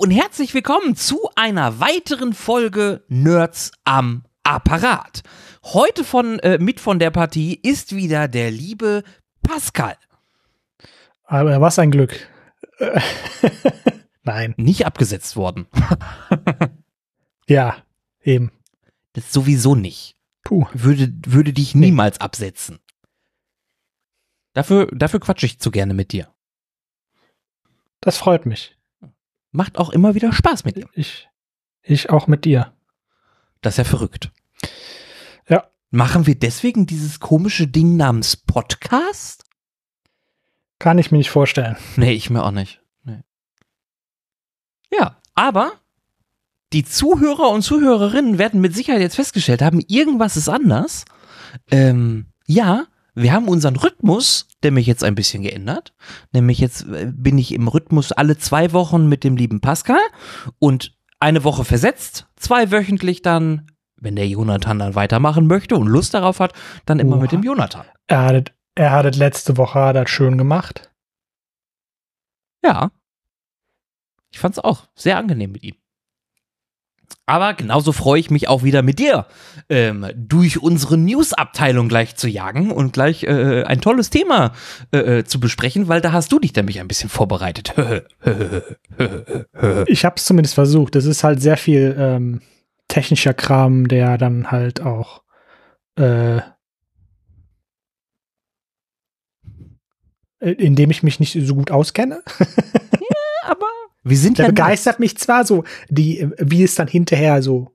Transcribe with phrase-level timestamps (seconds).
[0.00, 5.22] und herzlich willkommen zu einer weiteren Folge Nerds am Apparat.
[5.62, 9.04] Heute von äh, mit von der Partie ist wieder der liebe
[9.42, 9.98] Pascal.
[11.24, 12.30] Aber was ein Glück.
[14.22, 14.54] Nein.
[14.56, 15.66] Nicht abgesetzt worden.
[17.46, 17.76] ja,
[18.22, 18.52] eben.
[19.12, 20.16] Das sowieso nicht.
[20.44, 20.66] Puh.
[20.72, 22.24] Würde, würde dich niemals nee.
[22.24, 22.78] absetzen.
[24.54, 26.34] Dafür, dafür quatsche ich zu gerne mit dir.
[28.00, 28.79] Das freut mich.
[29.52, 30.88] Macht auch immer wieder Spaß mit dir.
[30.94, 31.28] Ich,
[31.82, 32.72] ich auch mit dir.
[33.60, 34.30] Das ist ja verrückt.
[35.48, 35.68] Ja.
[35.90, 39.44] Machen wir deswegen dieses komische Ding namens Podcast?
[40.78, 41.76] Kann ich mir nicht vorstellen.
[41.96, 42.80] Nee, ich mir auch nicht.
[43.04, 43.20] Nee.
[44.92, 45.72] Ja, aber
[46.72, 51.04] die Zuhörer und Zuhörerinnen werden mit Sicherheit jetzt festgestellt haben, irgendwas ist anders.
[51.70, 52.86] Ähm, ja,
[53.22, 55.94] wir haben unseren Rhythmus, der mich jetzt ein bisschen geändert.
[56.32, 60.00] Nämlich jetzt äh, bin ich im Rhythmus alle zwei Wochen mit dem lieben Pascal
[60.58, 66.40] und eine Woche versetzt, zweiwöchentlich dann, wenn der Jonathan dann weitermachen möchte und Lust darauf
[66.40, 66.54] hat,
[66.86, 67.22] dann immer Oha.
[67.22, 67.84] mit dem Jonathan.
[68.06, 70.90] Er hat, er hat letzte Woche das schön gemacht.
[72.64, 72.90] Ja.
[74.32, 75.74] Ich fand es auch sehr angenehm mit ihm.
[77.26, 79.26] Aber genauso freue ich mich auch wieder mit dir
[79.68, 84.52] ähm, durch unsere News-Abteilung gleich zu jagen und gleich äh, ein tolles Thema
[84.92, 87.74] äh, äh zu besprechen, weil da hast du dich nämlich ein bisschen vorbereitet.
[89.86, 90.96] ich habe es zumindest versucht.
[90.96, 92.40] Es ist halt sehr viel ähm,
[92.88, 95.22] technischer Kram, der dann halt auch
[95.96, 96.40] äh,
[100.40, 102.22] in dem ich mich nicht so gut auskenne.
[103.50, 103.66] aber
[104.02, 107.70] wir sind Der ja begeistert mich zwar so, die, wie es dann hinterher so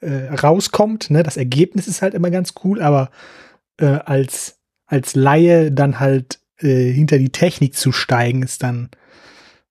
[0.00, 1.22] äh, rauskommt, ne?
[1.22, 3.10] Das Ergebnis ist halt immer ganz cool, aber
[3.78, 8.90] äh, als, als Laie dann halt äh, hinter die Technik zu steigen, ist dann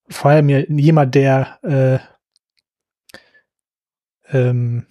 [0.08, 2.00] vor allem jemand, der äh,
[4.38, 4.86] ähm,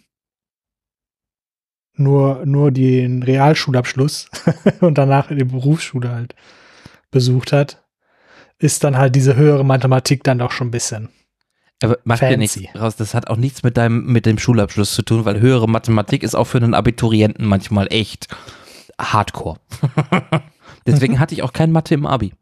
[1.95, 4.31] nur, nur den Realschulabschluss
[4.81, 6.34] und danach die Berufsschule halt
[7.11, 7.80] besucht hat,
[8.60, 11.09] ist dann halt diese höhere Mathematik dann doch schon ein bisschen.
[11.82, 15.03] Aber mach dir nichts raus, das hat auch nichts mit deinem, mit dem Schulabschluss zu
[15.03, 18.28] tun, weil höhere Mathematik ist auch für einen Abiturienten manchmal echt
[19.00, 19.59] hardcore.
[20.87, 22.34] Deswegen hatte ich auch kein Mathe im Abi.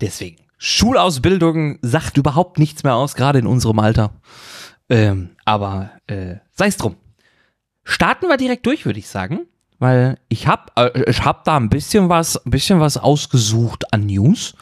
[0.00, 0.36] Deswegen.
[0.58, 4.12] Schulausbildung sagt überhaupt nichts mehr aus, gerade in unserem Alter.
[4.88, 6.96] Ähm, aber äh, sei es drum.
[7.82, 9.40] Starten wir direkt durch, würde ich sagen
[9.78, 14.06] weil ich habe äh, ich hab da ein bisschen was, ein bisschen was ausgesucht an
[14.06, 14.54] News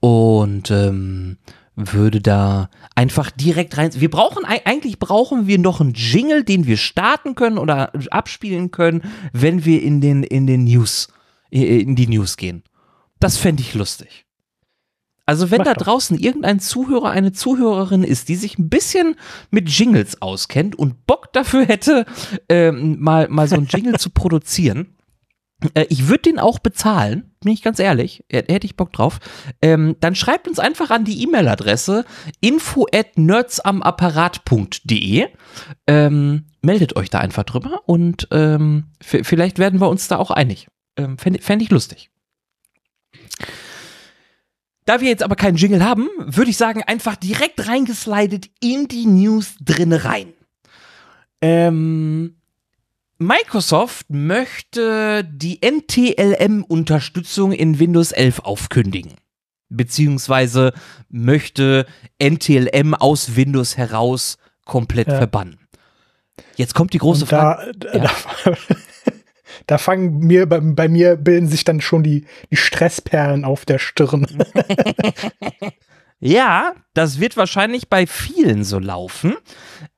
[0.00, 1.38] und ähm,
[1.76, 3.90] würde da einfach direkt rein.
[3.94, 9.02] Wir brauchen eigentlich brauchen wir noch einen Jingle, den wir starten können oder abspielen können,
[9.32, 11.08] wenn wir in den in den News
[11.50, 12.62] in die News gehen.
[13.20, 14.26] Das fände ich lustig.
[15.26, 19.16] Also wenn Mach da draußen irgendein Zuhörer, eine Zuhörerin ist, die sich ein bisschen
[19.50, 22.04] mit Jingles auskennt und Bock dafür hätte,
[22.48, 24.94] ähm, mal, mal so ein Jingle zu produzieren,
[25.74, 29.18] äh, ich würde den auch bezahlen, bin ich ganz ehrlich, hätte ich Bock drauf.
[29.62, 32.04] Ähm, dann schreibt uns einfach an die E-Mail-Adresse
[32.40, 35.26] info at nerdsamapparat.de.
[35.86, 40.68] Ähm, meldet euch da einfach drüber und ähm, vielleicht werden wir uns da auch einig.
[40.96, 42.10] Ähm, Fände fänd ich lustig.
[44.84, 49.06] Da wir jetzt aber keinen Jingle haben, würde ich sagen, einfach direkt reingeslidet in die
[49.06, 50.34] News drinne rein.
[51.40, 52.36] Ähm,
[53.18, 59.12] Microsoft möchte die NTLM-Unterstützung in Windows 11 aufkündigen.
[59.70, 60.74] Beziehungsweise
[61.08, 61.86] möchte
[62.22, 65.16] NTLM aus Windows heraus komplett ja.
[65.16, 65.58] verbannen.
[66.56, 67.72] Jetzt kommt die große Frage.
[67.76, 68.10] Da, ja.
[69.66, 73.78] da, fangen mir, bei, bei, mir bilden sich dann schon die, die Stressperlen auf der
[73.78, 74.26] Stirn.
[76.20, 79.34] ja, das wird wahrscheinlich bei vielen so laufen.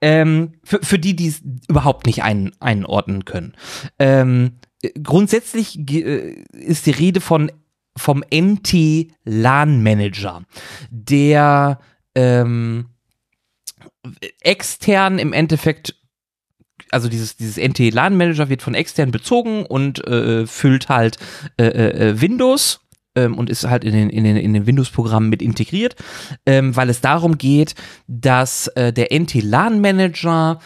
[0.00, 3.54] Ähm, für, für die, die es überhaupt nicht ein, einordnen können.
[3.98, 4.58] Ähm,
[5.02, 7.50] grundsätzlich äh, ist die Rede von
[7.96, 10.42] vom NT LAN Manager,
[10.90, 11.80] der
[12.14, 12.90] ähm,
[14.40, 15.95] extern im Endeffekt
[16.96, 21.18] also dieses, dieses NT-LAN-Manager wird von extern bezogen und äh, füllt halt
[21.58, 22.80] äh, äh, äh, Windows
[23.14, 25.94] ähm, und ist halt in den, in den, in den Windows-Programmen mit integriert,
[26.46, 27.74] ähm, weil es darum geht,
[28.06, 30.58] dass äh, der NT-LAN-Manager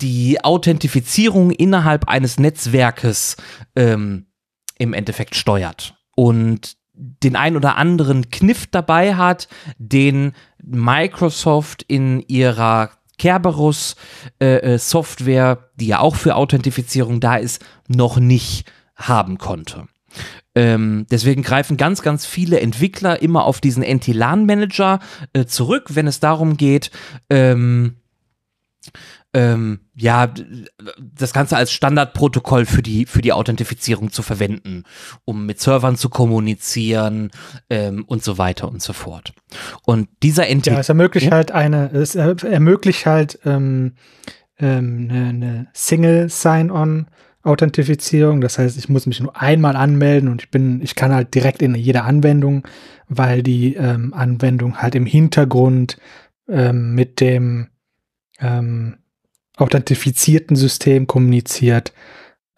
[0.00, 3.36] die Authentifizierung innerhalb eines Netzwerkes
[3.76, 4.26] ähm,
[4.76, 5.94] im Endeffekt steuert.
[6.16, 9.46] Und den ein oder anderen Kniff dabei hat,
[9.78, 10.32] den
[10.64, 13.96] Microsoft in ihrer Kerberos
[14.40, 19.88] äh, äh, Software, die ja auch für Authentifizierung da ist, noch nicht haben konnte.
[20.54, 25.00] Ähm, deswegen greifen ganz, ganz viele Entwickler immer auf diesen NT-LAN-Manager
[25.34, 26.90] äh, zurück, wenn es darum geht,
[27.28, 27.96] ähm,
[29.36, 30.32] ähm, ja,
[30.98, 34.84] das Ganze als Standardprotokoll für die, für die Authentifizierung zu verwenden,
[35.26, 37.30] um mit Servern zu kommunizieren
[37.68, 39.34] ähm, und so weiter und so fort.
[39.84, 40.68] Und dieser NT.
[40.68, 43.92] Ja, es ermöglicht halt eine, es ermöglicht halt ähm,
[44.58, 47.06] ähm, eine, eine Single Sign-On
[47.42, 48.40] Authentifizierung.
[48.40, 51.60] Das heißt, ich muss mich nur einmal anmelden und ich bin, ich kann halt direkt
[51.60, 52.66] in jede Anwendung,
[53.06, 55.98] weil die ähm, Anwendung halt im Hintergrund
[56.48, 57.68] ähm, mit dem
[58.40, 58.96] ähm,
[59.56, 61.92] authentifizierten System kommuniziert.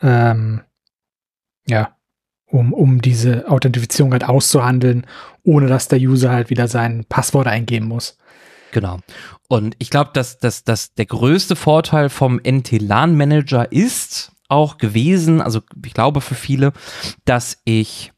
[0.00, 0.60] Ähm,
[1.66, 1.96] ja,
[2.46, 5.06] um, um diese Authentifizierung halt auszuhandeln,
[5.42, 8.16] ohne dass der User halt wieder sein Passwort eingeben muss.
[8.72, 8.98] Genau.
[9.48, 15.40] Und ich glaube, dass, dass, dass der größte Vorteil vom NT-LAN Manager ist, auch gewesen,
[15.40, 16.72] also ich glaube für viele,
[17.24, 18.12] dass ich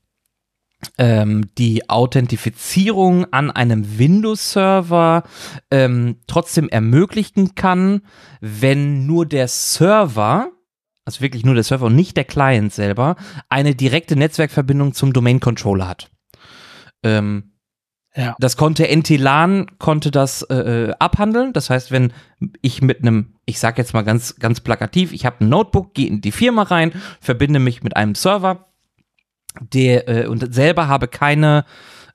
[0.99, 5.25] ähm, die Authentifizierung an einem Windows-Server
[5.71, 8.03] ähm, trotzdem ermöglichen kann,
[8.41, 10.50] wenn nur der Server,
[11.05, 13.17] also wirklich nur der Server und nicht der Client selber,
[13.49, 16.11] eine direkte Netzwerkverbindung zum Domain-Controller hat.
[17.03, 17.50] Ähm,
[18.17, 18.35] ja.
[18.41, 21.53] Das konnte NT-LAN, konnte das äh, äh, abhandeln.
[21.53, 22.12] Das heißt, wenn
[22.61, 26.09] ich mit einem, ich sag jetzt mal ganz, ganz plakativ, ich habe ein Notebook, gehe
[26.09, 28.69] in die Firma rein, verbinde mich mit einem Server,
[29.61, 31.64] der äh, und selber habe keine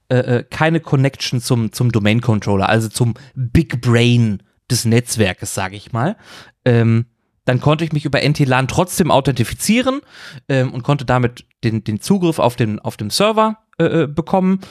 [0.09, 5.75] äh, äh keine Connection zum zum Domain Controller, also zum Big Brain des Netzwerkes, sage
[5.75, 6.17] ich mal.
[6.63, 7.05] Ähm,
[7.45, 10.01] dann konnte ich mich über NT-LAN trotzdem authentifizieren
[10.49, 14.61] ähm, und konnte damit den, den Zugriff auf den, auf dem Server äh, äh bekommen.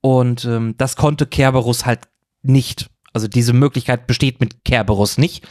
[0.00, 2.00] Und ähm, das konnte Kerberos halt
[2.42, 2.90] nicht.
[3.12, 5.46] Also diese Möglichkeit besteht mit Kerberos nicht.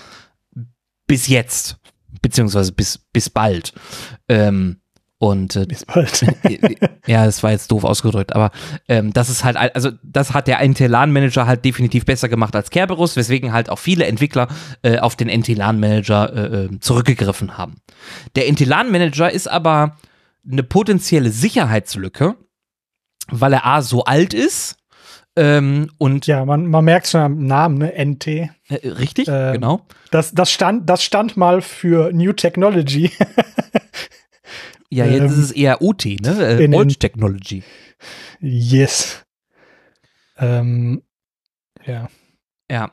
[1.08, 1.78] Bis jetzt.
[2.22, 3.74] Beziehungsweise bis, bis bald.
[4.28, 4.81] Ähm,
[5.24, 6.25] und äh, bis bald.
[7.08, 8.52] ja, das war jetzt doof ausgedrückt, aber
[8.90, 13.16] ähm, das ist halt, also das hat der NT-LAN-Manager halt definitiv besser gemacht als Kerberos,
[13.16, 14.50] weswegen halt auch viele Entwickler
[14.81, 17.78] äh, auf den NT-LAN-Manager äh, äh, zurückgegriffen haben.
[18.36, 19.96] Der NT-LAN-Manager ist aber
[20.46, 22.36] eine potenzielle Sicherheitslücke,
[23.30, 24.76] weil er A so alt ist
[25.38, 27.94] ähm, und ja, man, man merkt schon am Namen, ne?
[27.98, 28.28] NT.
[28.28, 28.50] Äh,
[28.84, 29.88] richtig, ähm, genau.
[30.12, 33.10] Das, das, stand, das stand mal für New Technology.
[34.94, 36.60] ja, jetzt ähm, ist es eher OT, ne?
[36.60, 37.63] Äh, Old Technology.
[38.40, 39.25] Yes.
[40.38, 41.04] Ähm,
[41.86, 42.10] ja.
[42.69, 42.92] Ja.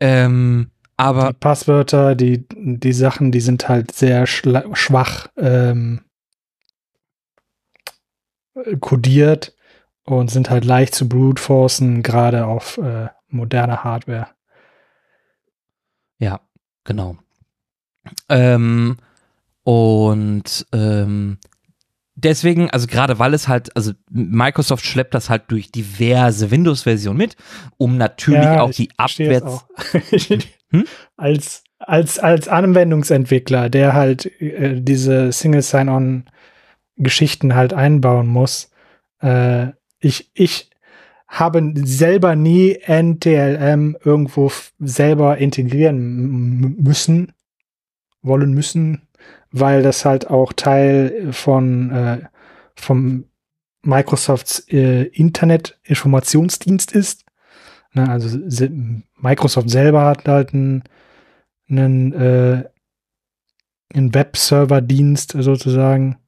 [0.00, 1.28] Ähm, aber.
[1.28, 6.02] Die Passwörter, die, die Sachen, die sind halt sehr schwach ähm,
[8.80, 9.56] kodiert
[10.04, 14.28] und sind halt leicht zu brute forcen, gerade auf äh, moderner Hardware.
[16.18, 16.40] Ja,
[16.84, 17.16] genau.
[18.28, 18.96] Ähm,
[19.64, 21.38] und ähm,
[22.14, 27.36] deswegen, also gerade weil es halt, also Microsoft schleppt das halt durch diverse Windows-Versionen mit,
[27.76, 29.66] um natürlich ja, auch die Abwärts.
[30.70, 30.84] hm?
[31.16, 36.24] Als als als Anwendungsentwickler, der halt äh, diese Single Sign-On
[36.96, 38.70] Geschichten halt einbauen muss,
[39.20, 39.68] äh,
[39.98, 40.70] ich, ich
[41.26, 47.32] habe selber nie NTLM irgendwo selber integrieren müssen,
[48.20, 49.08] wollen müssen,
[49.52, 52.18] weil das halt auch Teil von äh,
[52.74, 53.24] vom
[53.82, 57.24] Microsofts äh, Internet Informationsdienst ist.
[57.92, 58.38] Ne, also
[59.18, 60.82] Microsoft selber hat halt einen,
[61.68, 62.64] einen, äh,
[63.92, 66.18] einen Webserver-Dienst sozusagen.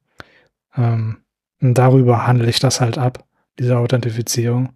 [0.75, 1.17] Ähm,
[1.61, 3.25] und darüber handle ich das halt ab
[3.57, 4.69] diese Authentifizierung.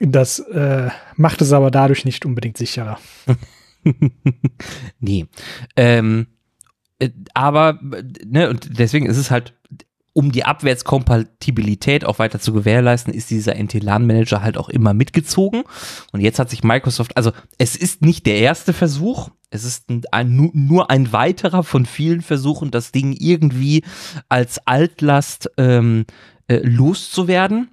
[0.00, 2.98] Das äh, macht es aber dadurch nicht unbedingt sicherer.
[5.00, 5.26] nee.
[5.76, 6.26] Ähm,
[6.98, 7.78] äh, aber,
[8.24, 9.54] ne, und deswegen ist es halt,
[10.12, 15.62] um die Abwärtskompatibilität auch weiter zu gewährleisten, ist dieser NT-LAN-Manager halt auch immer mitgezogen.
[16.12, 20.50] Und jetzt hat sich Microsoft, also es ist nicht der erste Versuch, es ist ein,
[20.52, 23.84] nur ein weiterer von vielen Versuchen, das Ding irgendwie
[24.28, 26.06] als Altlast ähm,
[26.48, 27.70] äh, loszuwerden.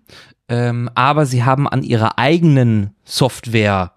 [0.50, 3.94] Ähm, aber sie haben an ihrer eigenen Software,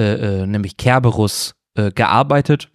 [0.00, 2.70] äh, äh, nämlich Kerberus, äh, gearbeitet.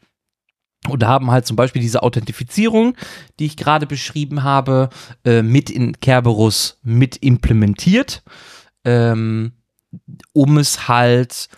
[0.88, 2.96] Und haben halt zum Beispiel diese Authentifizierung,
[3.40, 4.90] die ich gerade beschrieben habe,
[5.24, 8.22] äh, mit in Kerberus mit implementiert,
[8.84, 9.54] ähm,
[10.34, 11.50] um es halt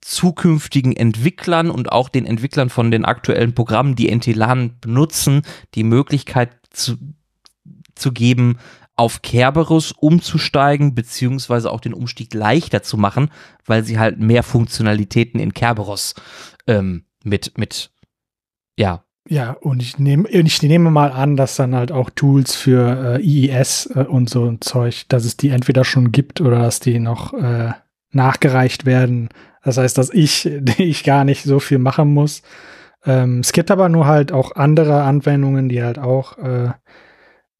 [0.00, 5.42] zukünftigen Entwicklern und auch den Entwicklern von den aktuellen Programmen, die NT-LAN benutzen,
[5.76, 6.96] die Möglichkeit zu,
[7.94, 8.58] zu geben,
[8.96, 13.30] auf Kerberos umzusteigen, beziehungsweise auch den Umstieg leichter zu machen,
[13.66, 16.14] weil sie halt mehr Funktionalitäten in Kerberos
[16.66, 17.90] ähm, mit, mit,
[18.78, 23.18] ja, Ja, und ich nehme, ich nehme mal an, dass dann halt auch Tools für
[23.18, 26.78] äh, IIS äh, und so ein Zeug, dass es die entweder schon gibt oder dass
[26.78, 27.72] die noch äh,
[28.12, 29.28] nachgereicht werden.
[29.62, 30.46] Das heißt, dass ich,
[30.78, 32.42] ich gar nicht so viel machen muss.
[33.04, 36.38] Ähm, es gibt aber nur halt auch andere Anwendungen, die halt auch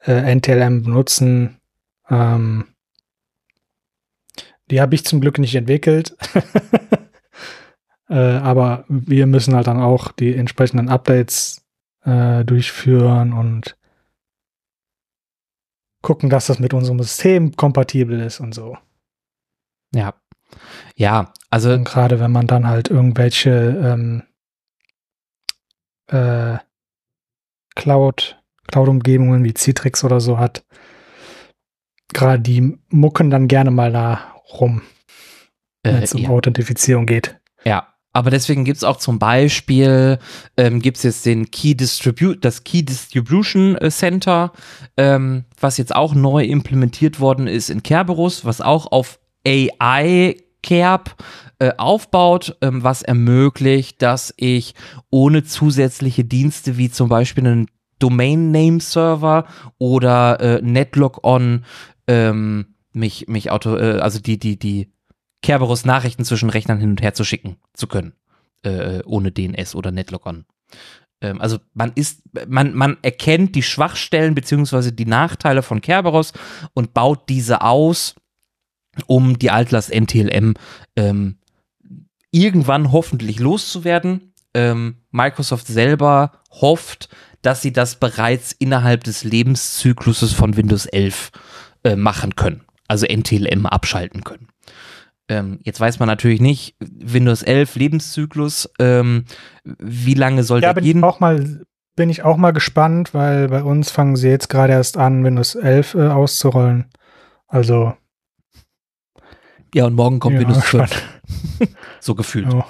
[0.07, 1.61] äh, NTLM benutzen.
[2.09, 2.75] Ähm,
[4.71, 6.17] die habe ich zum Glück nicht entwickelt.
[8.09, 11.65] äh, aber wir müssen halt dann auch die entsprechenden Updates
[12.05, 13.77] äh, durchführen und
[16.03, 18.77] gucken, dass das mit unserem System kompatibel ist und so.
[19.95, 20.15] Ja.
[20.97, 21.83] Ja, also.
[21.83, 24.23] gerade wenn man dann halt irgendwelche ähm,
[26.09, 26.59] äh,
[27.75, 30.65] Cloud, Cloud-Umgebungen wie Citrix oder so hat,
[32.13, 34.83] gerade die mucken dann gerne mal da rum,
[35.83, 36.29] wenn es äh, um ja.
[36.31, 37.37] Authentifizierung geht.
[37.65, 40.19] Ja, aber deswegen gibt es auch zum Beispiel,
[40.57, 44.53] ähm, gibt es jetzt den Key Distribute, das Key Distribution äh, Center,
[44.97, 51.17] ähm, was jetzt auch neu implementiert worden ist in Kerberos, was auch auf AI Kerb
[51.59, 54.75] äh, aufbaut, ähm, was ermöglicht, dass ich
[55.11, 57.67] ohne zusätzliche Dienste wie zum Beispiel einen
[58.05, 59.47] Domain Name Server
[59.79, 61.65] oder äh, Netlog-On
[62.07, 64.93] ähm, mich, mich auto, äh, also die, die, die
[65.41, 68.13] Kerberos Nachrichten zwischen Rechnern hin und her zu schicken zu können,
[68.63, 70.45] äh, ohne DNS oder Netlog-On.
[71.23, 76.35] Ähm, also man ist, man, man erkennt die Schwachstellen beziehungsweise die Nachteile von Kerberos
[76.75, 78.17] und baut diese aus,
[79.07, 80.53] um die Altlast NTLM
[80.97, 81.39] ähm,
[82.31, 84.35] irgendwann hoffentlich loszuwerden.
[84.53, 87.09] Ähm, Microsoft selber hofft,
[87.45, 91.31] dass sie das bereits innerhalb des Lebenszykluses von Windows 11
[91.85, 94.49] äh, machen können also NTLM abschalten können.
[95.29, 99.25] Ähm, jetzt weiß man natürlich nicht, Windows 11 Lebenszyklus, ähm,
[99.65, 100.99] wie lange soll ja, der gehen?
[100.99, 101.65] Ich auch mal,
[101.97, 105.55] bin ich auch mal gespannt, weil bei uns fangen sie jetzt gerade erst an, Windows
[105.55, 106.91] 11 äh, auszurollen.
[107.47, 107.95] Also.
[109.75, 111.03] Ja, und morgen kommt ja, Windows 12.
[112.01, 112.53] so gefühlt.
[112.53, 112.67] Ja.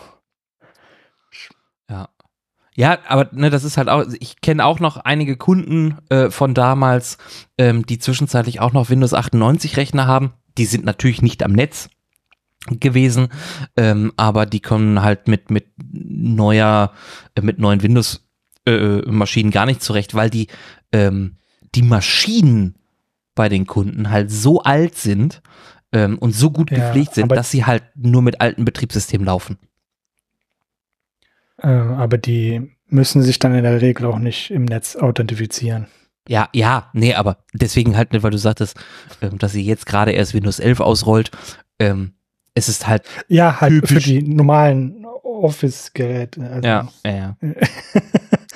[2.76, 6.54] Ja, aber ne, das ist halt auch, ich kenne auch noch einige Kunden äh, von
[6.54, 7.19] damals,
[7.57, 10.33] ähm, die zwischenzeitlich auch noch Windows 98 Rechner haben.
[10.59, 11.88] Die sind natürlich nicht am Netz
[12.69, 13.28] gewesen,
[13.76, 16.93] ähm, aber die kommen halt mit, mit neuer,
[17.35, 18.26] äh, mit neuen Windows
[18.66, 20.49] äh, Maschinen gar nicht zurecht, weil die,
[20.90, 21.37] ähm,
[21.75, 22.76] die Maschinen
[23.35, 25.43] bei den Kunden halt so alt sind
[25.93, 29.59] ähm, und so gut ja, gepflegt sind, dass sie halt nur mit alten Betriebssystemen laufen.
[31.64, 35.87] Äh, aber die müssen sich dann in der Regel auch nicht im Netz authentifizieren.
[36.28, 38.76] Ja, ja, nee, aber deswegen halt nicht, weil du sagtest,
[39.21, 41.30] ähm, dass sie jetzt gerade erst Windows 11 ausrollt.
[41.78, 42.12] Ähm,
[42.54, 43.04] es ist halt.
[43.28, 43.90] Ja, halt typisch.
[43.90, 46.42] für die normalen Office-Geräte.
[46.42, 46.68] Also.
[46.68, 47.37] Ja, ja, ja.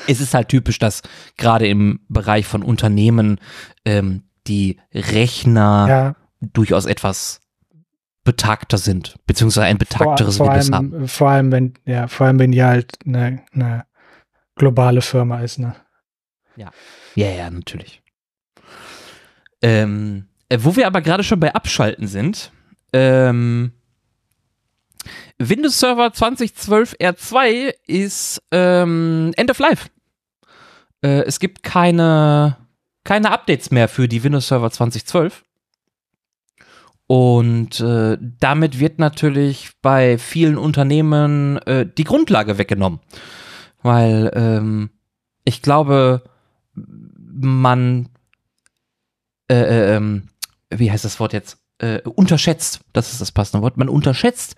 [0.06, 1.02] es ist halt typisch, dass
[1.36, 3.38] gerade im Bereich von Unternehmen
[3.84, 6.16] ähm, die Rechner ja.
[6.40, 7.40] durchaus etwas
[8.28, 11.08] betagter sind, beziehungsweise ein betagteres vor, vor Windows allem, haben.
[11.08, 13.86] Vor allem, wenn, ja, vor allem, wenn die halt eine, eine
[14.54, 15.74] globale Firma ist, ne?
[16.54, 16.70] Ja.
[17.14, 18.02] Ja, ja, natürlich.
[19.62, 22.52] Ähm, äh, wo wir aber gerade schon bei Abschalten sind,
[22.92, 23.72] ähm,
[25.38, 29.88] Windows Server 2012 R2 ist ähm, End of Life.
[31.02, 32.58] Äh, es gibt keine,
[33.04, 35.44] keine Updates mehr für die Windows Server 2012.
[37.08, 43.00] Und äh, damit wird natürlich bei vielen Unternehmen äh, die Grundlage weggenommen.
[43.82, 44.90] Weil ähm,
[45.44, 46.22] ich glaube,
[46.74, 48.10] man,
[49.50, 50.28] äh, äh, ähm,
[50.68, 51.56] wie heißt das Wort jetzt?
[51.78, 54.56] Äh, unterschätzt, das ist das passende Wort, man unterschätzt,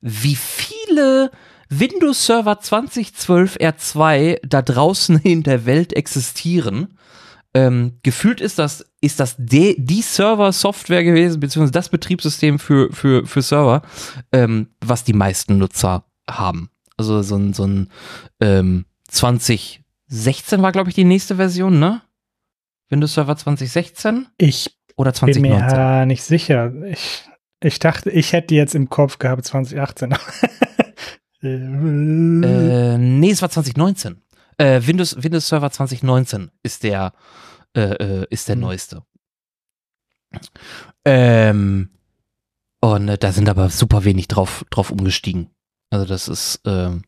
[0.00, 1.30] wie viele
[1.68, 6.98] Windows Server 2012 R2 da draußen in der Welt existieren
[7.54, 13.26] ähm, gefühlt ist das, ist das de, die Server-Software gewesen, beziehungsweise das Betriebssystem für, für,
[13.26, 13.82] für Server,
[14.32, 16.70] ähm, was die meisten Nutzer haben.
[16.96, 17.88] Also so ein, so ein
[18.40, 22.00] ähm, 2016 war, glaube ich, die nächste Version, ne?
[22.88, 24.28] Windows Server 2016?
[24.38, 25.68] Ich oder 2019?
[25.68, 26.72] bin mir nicht sicher.
[26.84, 27.24] Ich,
[27.60, 30.12] ich dachte, ich hätte jetzt im Kopf gehabt, 2018.
[31.42, 34.22] äh, nee, es war 2019.
[34.62, 37.12] Äh, Windows, Windows Server 2019 ist der,
[37.76, 38.62] äh, äh, ist der mhm.
[38.62, 39.02] neueste.
[41.04, 41.90] Ähm,
[42.80, 45.50] und äh, da sind aber super wenig drauf, drauf umgestiegen.
[45.90, 47.02] Also das ist, ähm,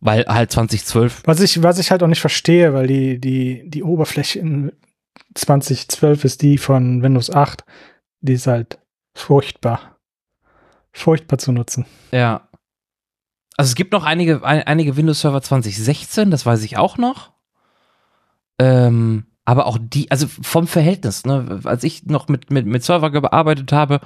[0.00, 1.22] weil halt 2012.
[1.26, 4.72] Was ich, was ich halt auch nicht verstehe, weil die, die, die Oberfläche in
[5.36, 7.64] 2012 ist die von Windows 8.
[8.20, 8.80] Die ist halt
[9.14, 9.96] furchtbar.
[10.92, 11.86] Furchtbar zu nutzen.
[12.10, 12.48] Ja.
[13.60, 17.30] Also es gibt noch einige, ein, einige Windows Server 2016, das weiß ich auch noch.
[18.58, 23.10] Ähm, aber auch die, also vom Verhältnis, ne, als ich noch mit, mit, mit Server
[23.10, 24.00] gearbeitet habe,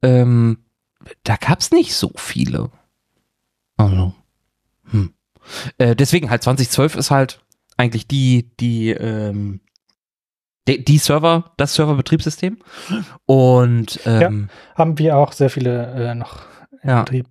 [0.00, 0.58] ähm,
[1.24, 2.70] da gab's nicht so viele.
[3.78, 4.14] Also,
[4.92, 5.12] hm.
[5.78, 7.40] Äh, deswegen halt 2012 ist halt
[7.76, 9.58] eigentlich die, die, ähm,
[10.68, 12.58] die, die Server, das Serverbetriebssystem.
[13.26, 16.42] Und ähm, ja, haben wir auch sehr viele äh, noch
[16.84, 17.02] im Ja.
[17.02, 17.26] Betrieb.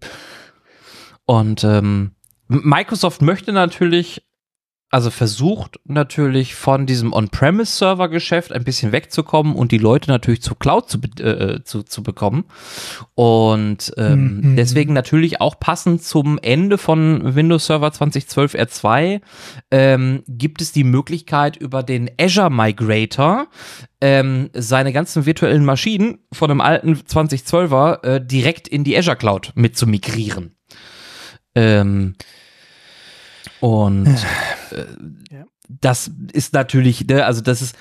[1.29, 2.13] Und ähm,
[2.47, 4.23] Microsoft möchte natürlich,
[4.89, 10.89] also versucht natürlich von diesem On-Premise-Server-Geschäft ein bisschen wegzukommen und die Leute natürlich zur Cloud
[10.89, 12.45] zu, be- äh, zu, zu bekommen.
[13.13, 14.55] Und ähm, Mhm.
[14.55, 19.21] deswegen natürlich auch passend zum Ende von Windows Server 2012 R2
[19.69, 23.45] ähm, gibt es die Möglichkeit über den Azure Migrator
[24.01, 29.51] ähm, seine ganzen virtuellen Maschinen von einem alten 2012er äh, direkt in die Azure Cloud
[29.53, 30.55] mit zu migrieren.
[31.55, 32.15] Ähm,
[33.59, 34.07] und
[34.71, 34.85] äh,
[35.35, 35.45] Ja.
[35.67, 37.75] das ist natürlich, ne, also das ist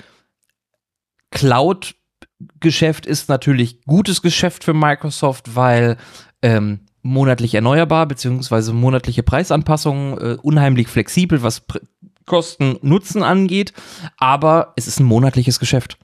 [1.31, 5.97] Cloud-Geschäft ist natürlich gutes Geschäft für Microsoft, weil
[6.41, 11.79] ähm, monatlich erneuerbar beziehungsweise monatliche Preisanpassungen äh, unheimlich flexibel, was Pr
[12.25, 13.73] Kosten Nutzen angeht,
[14.17, 15.97] aber es ist ein monatliches Geschäft.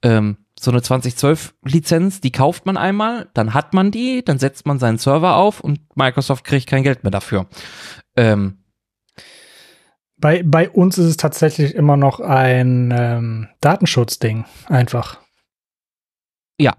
[0.00, 4.66] Ähm, so eine 2012 Lizenz, die kauft man einmal, dann hat man die, dann setzt
[4.66, 7.46] man seinen Server auf und Microsoft kriegt kein Geld mehr dafür.
[8.16, 8.58] Ähm,
[10.16, 15.20] Bei, bei uns ist es tatsächlich immer noch ein ähm, Datenschutzding, einfach.
[16.58, 16.74] Ja.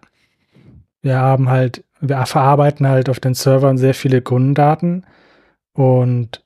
[1.01, 5.05] Wir haben halt, wir verarbeiten halt auf den Servern sehr viele Kundendaten
[5.71, 6.43] und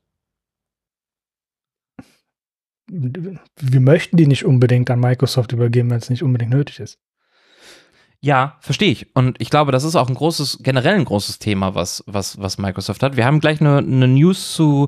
[2.85, 6.99] wir möchten die nicht unbedingt an Microsoft übergeben, wenn es nicht unbedingt nötig ist.
[8.23, 9.13] Ja, verstehe ich.
[9.17, 12.57] Und ich glaube, das ist auch ein großes, generell ein großes Thema, was, was, was
[12.57, 13.17] Microsoft hat.
[13.17, 14.87] Wir haben gleich eine, eine News zu,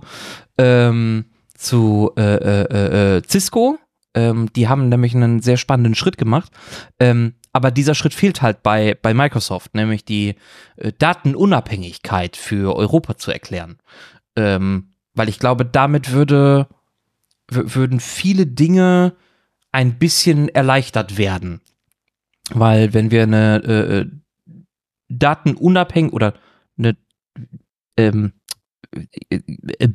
[0.57, 3.77] ähm, zu äh, äh, äh, Cisco.
[4.13, 6.49] Ähm, die haben nämlich einen sehr spannenden Schritt gemacht.
[6.97, 10.35] Ähm, aber dieser Schritt fehlt halt bei, bei Microsoft, nämlich die
[10.77, 13.79] äh, Datenunabhängigkeit für Europa zu erklären.
[14.37, 16.69] Ähm, weil ich glaube, damit würde,
[17.49, 19.17] würden viele Dinge
[19.73, 21.59] ein bisschen erleichtert werden.
[22.51, 24.05] Weil wenn wir eine äh, äh,
[25.09, 26.33] datenunabhängig oder
[26.77, 26.95] eine
[27.97, 28.33] ähm,
[29.29, 29.39] äh,
[29.79, 29.89] äh,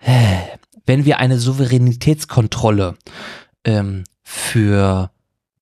[0.00, 0.38] äh,
[0.86, 2.96] wenn wir eine Souveränitätskontrolle
[3.64, 5.10] ähm, für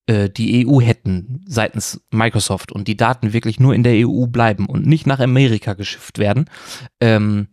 [0.06, 4.66] äh, die EU hätten seitens Microsoft und die Daten wirklich nur in der EU bleiben
[4.66, 6.46] und nicht nach Amerika geschifft werden,
[7.00, 7.48] ähm,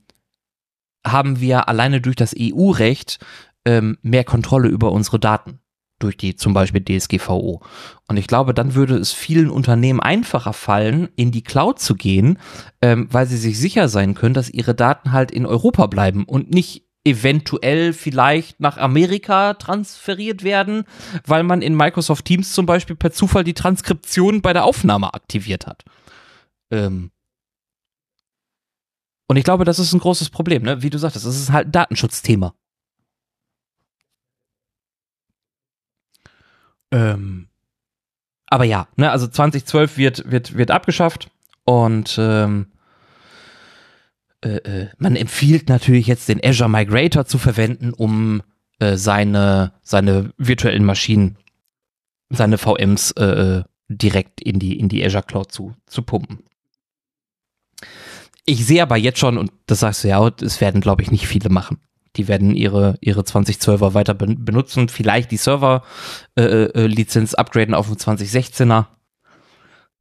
[1.06, 3.20] haben wir alleine durch das EU-Recht
[3.66, 5.60] ähm, mehr Kontrolle über unsere Daten
[6.00, 7.62] durch die zum Beispiel DSGVO.
[8.08, 12.38] Und ich glaube, dann würde es vielen Unternehmen einfacher fallen, in die Cloud zu gehen,
[12.82, 16.54] ähm, weil sie sich sicher sein können, dass ihre Daten halt in Europa bleiben und
[16.54, 20.86] nicht eventuell vielleicht nach Amerika transferiert werden,
[21.26, 25.68] weil man in Microsoft Teams zum Beispiel per Zufall die Transkription bei der Aufnahme aktiviert
[25.68, 25.86] hat.
[26.72, 27.12] Ähm
[29.28, 30.82] und ich glaube, das ist ein großes Problem, ne?
[30.82, 32.54] Wie du sagtest, das ist halt ein Datenschutzthema.
[36.96, 37.50] Ähm,
[38.48, 41.30] aber ja, ne, also 2012 wird, wird, wird abgeschafft
[41.66, 42.68] und ähm,
[44.42, 48.44] äh, äh, man empfiehlt natürlich jetzt den Azure Migrator zu verwenden, um
[48.80, 51.38] äh, seine, seine virtuellen Maschinen,
[52.30, 56.44] seine VMs äh, äh, direkt in die, in die Azure Cloud zu, zu pumpen.
[58.46, 61.28] Ich sehe aber jetzt schon, und das sagst du ja, es werden, glaube ich, nicht
[61.28, 61.80] viele machen.
[62.18, 68.86] Die werden ihre, ihre 2012er weiter ben- benutzen, vielleicht die Server-Lizenz upgraden auf den 2016er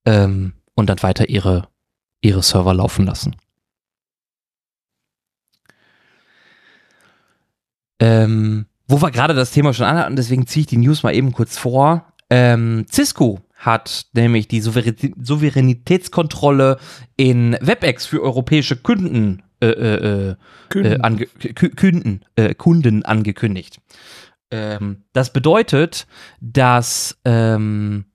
[0.04, 1.68] ähm, und dann weiter ihre,
[2.20, 3.36] ihre Server laufen lassen.
[8.00, 11.32] Ähm, wo wir gerade das Thema schon anhatten, deswegen ziehe ich die News mal eben
[11.32, 12.12] kurz vor.
[12.28, 16.78] Ähm, Cisco hat nämlich die Souverän Souveränitätskontrolle
[17.16, 20.36] in WebEx für europäische Kunden, äh, äh,
[20.74, 23.80] äh, äh, ange Kü- Kunden, äh, Kunden angekündigt.
[24.50, 26.06] Ähm, das bedeutet,
[26.40, 28.06] dass ähm,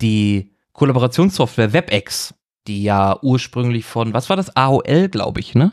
[0.00, 2.34] die Kollaborationssoftware WebEx,
[2.66, 5.72] die ja ursprünglich von, was war das, AOL, glaube ich, ne?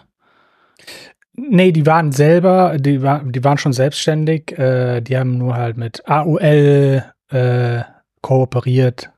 [1.33, 4.57] Nee, die waren selber, die, war, die waren schon selbstständig.
[4.57, 7.81] Äh, die haben nur halt mit AOL äh,
[8.21, 9.11] kooperiert,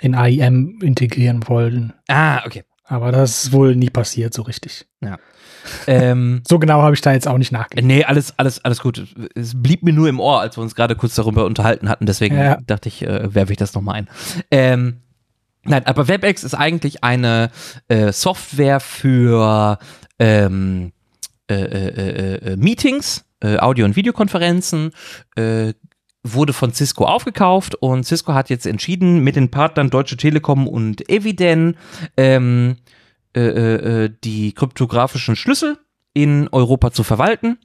[0.00, 1.92] in AIM integrieren wollen.
[2.08, 2.64] Ah, okay.
[2.88, 4.86] Aber das ist wohl nie passiert so richtig.
[5.86, 7.84] ähm, So genau habe ich da jetzt auch nicht nachgedacht.
[7.84, 9.06] Nee, alles, alles, alles gut.
[9.34, 12.06] Es blieb mir nur im Ohr, als wir uns gerade kurz darüber unterhalten hatten.
[12.06, 12.58] Deswegen Ja.
[12.66, 14.08] dachte ich, äh, werfe ich das nochmal ein.
[14.50, 15.02] Ähm,
[15.64, 17.50] nein, aber WebEx ist eigentlich eine
[17.88, 19.78] äh, Software für
[20.18, 20.92] ähm,
[21.50, 24.92] äh, äh, äh, äh, Meetings äh, Audio- und Videokonferenzen,
[25.36, 25.72] äh,
[26.34, 31.08] wurde von Cisco aufgekauft und Cisco hat jetzt entschieden, mit den Partnern Deutsche Telekom und
[31.08, 31.76] Eviden
[32.16, 32.76] ähm,
[33.34, 35.78] äh, äh, äh die kryptografischen Schlüssel
[36.14, 37.58] in Europa zu verwalten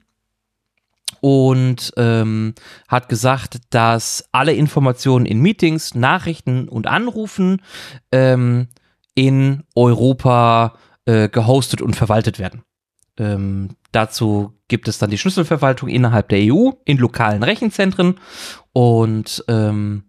[1.20, 2.54] und ähm,
[2.86, 7.62] hat gesagt, dass alle Informationen in Meetings, Nachrichten und Anrufen
[8.12, 8.68] ähm,
[9.14, 10.74] in Europa
[11.06, 12.62] äh, gehostet und verwaltet werden.
[13.18, 18.18] Ähm, dazu gibt es dann die Schlüsselverwaltung innerhalb der EU in lokalen Rechenzentren
[18.72, 20.04] und ähm,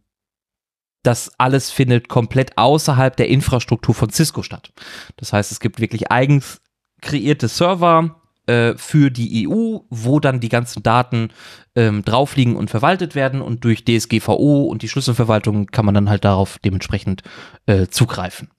[1.03, 4.73] das alles findet komplett außerhalb der Infrastruktur von Cisco statt.
[5.17, 6.61] Das heißt, es gibt wirklich eigens
[7.01, 11.29] kreierte Server äh, für die EU, wo dann die ganzen Daten
[11.75, 16.09] ähm, drauf liegen und verwaltet werden und durch DSGVO und die Schlüsselverwaltung kann man dann
[16.09, 17.21] halt darauf dementsprechend
[17.67, 18.49] äh, zugreifen.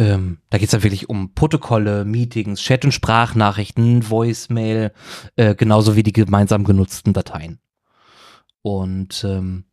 [0.00, 4.92] Ähm, da geht es dann wirklich um Protokolle, Meetings, Chat- und Sprachnachrichten, Voicemail,
[5.36, 7.60] äh, genauso wie die gemeinsam genutzten Dateien.
[8.62, 9.66] Und ähm,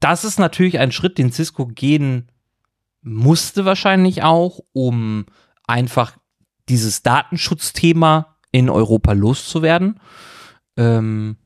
[0.00, 2.32] das ist natürlich ein Schritt, den Cisco gehen
[3.02, 5.26] musste wahrscheinlich auch, um
[5.68, 6.16] einfach
[6.68, 10.00] dieses Datenschutzthema in Europa loszuwerden.
[10.76, 11.36] Ähm,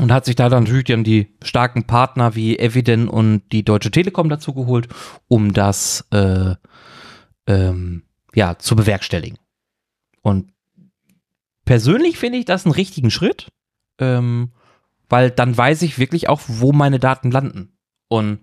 [0.00, 4.28] und hat sich da dann natürlich die starken Partner wie Eviden und die Deutsche Telekom
[4.28, 4.88] dazu geholt,
[5.28, 6.54] um das äh,
[7.46, 9.38] ähm, ja zu bewerkstelligen.
[10.22, 10.52] Und
[11.64, 13.48] persönlich finde ich das einen richtigen Schritt,
[13.98, 14.52] ähm,
[15.08, 17.76] weil dann weiß ich wirklich auch, wo meine Daten landen.
[18.08, 18.40] Und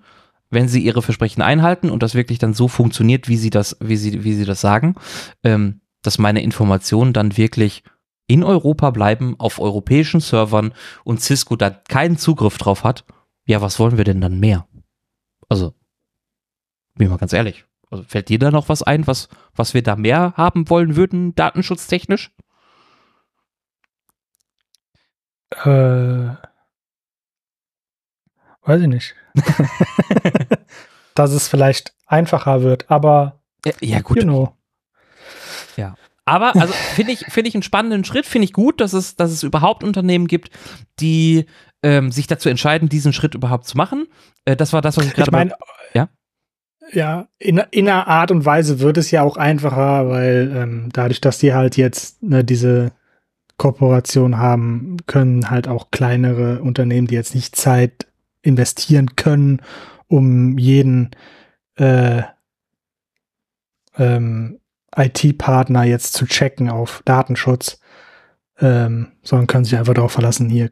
[0.50, 3.98] wenn sie ihre Versprechen einhalten und das wirklich dann so funktioniert, wie sie das, wie
[3.98, 4.96] sie, wie sie das sagen,
[5.44, 7.84] ähm, dass meine Informationen dann wirklich
[8.28, 13.06] in Europa bleiben, auf europäischen Servern und Cisco da keinen Zugriff drauf hat,
[13.46, 14.68] ja, was wollen wir denn dann mehr?
[15.48, 15.74] Also,
[16.96, 17.66] bin ich mal ganz ehrlich.
[17.90, 21.34] Also, fällt dir da noch was ein, was, was wir da mehr haben wollen würden,
[21.36, 22.32] datenschutztechnisch?
[25.52, 26.36] Äh,
[28.63, 29.16] weiß ich nicht.
[31.16, 34.18] Dass es vielleicht einfacher wird, aber ja, ja gut.
[34.18, 34.58] You know.
[35.78, 35.96] Ja.
[36.28, 39.32] Aber also finde ich, finde ich einen spannenden Schritt, finde ich gut, dass es, dass
[39.32, 40.50] es überhaupt Unternehmen gibt,
[41.00, 41.46] die
[41.82, 44.08] ähm, sich dazu entscheiden, diesen Schritt überhaupt zu machen.
[44.44, 45.30] Äh, das war das, was ich gerade.
[45.30, 45.54] Ich meine,
[45.94, 46.10] ja.
[46.92, 51.22] Ja, in, in einer Art und Weise wird es ja auch einfacher, weil ähm, dadurch,
[51.22, 52.92] dass die halt jetzt ne, diese
[53.56, 58.08] Kooperation haben, können halt auch kleinere Unternehmen, die jetzt nicht Zeit
[58.42, 59.62] investieren können,
[60.08, 61.12] um jeden
[61.76, 62.24] äh,
[63.98, 64.60] ähm,
[64.95, 67.80] IT-Partner jetzt zu checken auf Datenschutz,
[68.60, 70.71] ähm, sondern können sich einfach darauf verlassen, hier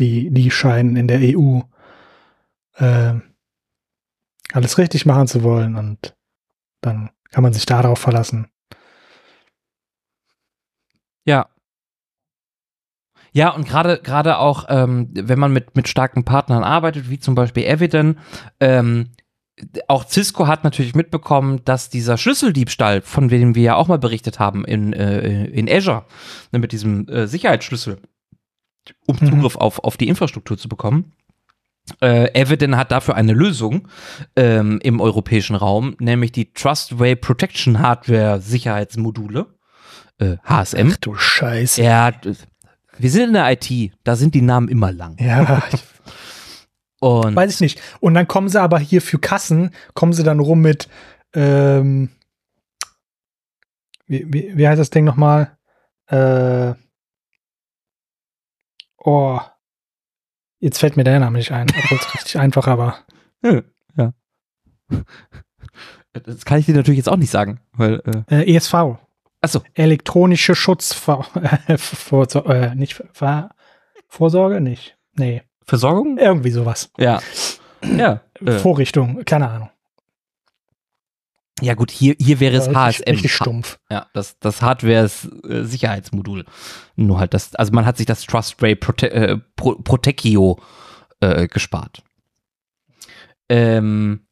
[0.00, 1.60] die, die scheinen in der EU
[2.76, 3.14] äh,
[4.52, 6.14] alles richtig machen zu wollen und
[6.80, 8.48] dann kann man sich darauf verlassen.
[11.24, 11.48] Ja.
[13.34, 17.34] Ja, und gerade gerade auch, ähm, wenn man mit, mit starken Partnern arbeitet, wie zum
[17.34, 18.18] Beispiel Eviden,
[18.60, 19.12] ähm,
[19.88, 24.38] auch Cisco hat natürlich mitbekommen, dass dieser Schlüsseldiebstahl, von dem wir ja auch mal berichtet
[24.38, 26.04] haben in, äh, in Azure,
[26.50, 27.98] ne, mit diesem äh, Sicherheitsschlüssel,
[29.06, 29.26] um mhm.
[29.26, 31.12] Zugriff auf, auf die Infrastruktur zu bekommen,
[32.00, 33.88] äh, Eviden hat dafür eine Lösung
[34.36, 39.46] ähm, im europäischen Raum, nämlich die Trustway Protection Hardware Sicherheitsmodule,
[40.18, 40.90] äh, HSM.
[40.92, 41.82] Ach du Scheiße.
[41.82, 42.12] Ja,
[42.98, 45.16] wir sind in der IT, da sind die Namen immer lang.
[45.18, 45.62] Ja,
[47.02, 47.82] Und Weiß ich nicht.
[47.98, 50.88] Und dann kommen sie aber hier für Kassen, kommen sie dann rum mit,
[51.34, 52.10] ähm,
[54.06, 55.58] wie, wie, wie heißt das Ding nochmal?
[56.06, 56.74] Äh,
[58.98, 59.40] oh,
[60.60, 62.98] jetzt fällt mir der Name nicht ein, obwohl es richtig einfach aber.
[63.42, 64.12] Ja.
[66.12, 68.02] Das kann ich dir natürlich jetzt auch nicht sagen, weil.
[68.28, 68.74] Äh, äh ESV.
[69.40, 69.62] Achso.
[69.72, 73.02] Elektronische Schutzvorsorge, äh, nicht
[74.08, 74.98] Vorsorge, nicht.
[75.14, 75.42] Nee.
[75.66, 76.18] Versorgung?
[76.18, 76.90] Irgendwie sowas.
[76.98, 77.20] Ja.
[77.82, 78.20] Ja.
[78.44, 78.58] Äh.
[78.58, 79.70] Vorrichtung, keine Ahnung.
[81.60, 83.10] Ja gut, hier, hier wäre es ja, HSM.
[83.10, 83.78] Richtig stumpf.
[83.88, 86.40] Ja, das, das Hardware-Sicherheitsmodul.
[86.40, 86.44] Äh,
[86.96, 90.58] Nur halt das, also man hat sich das Trustray Prote äh, Pro Protecchio
[91.20, 92.02] äh, gespart.
[93.48, 94.26] Ähm,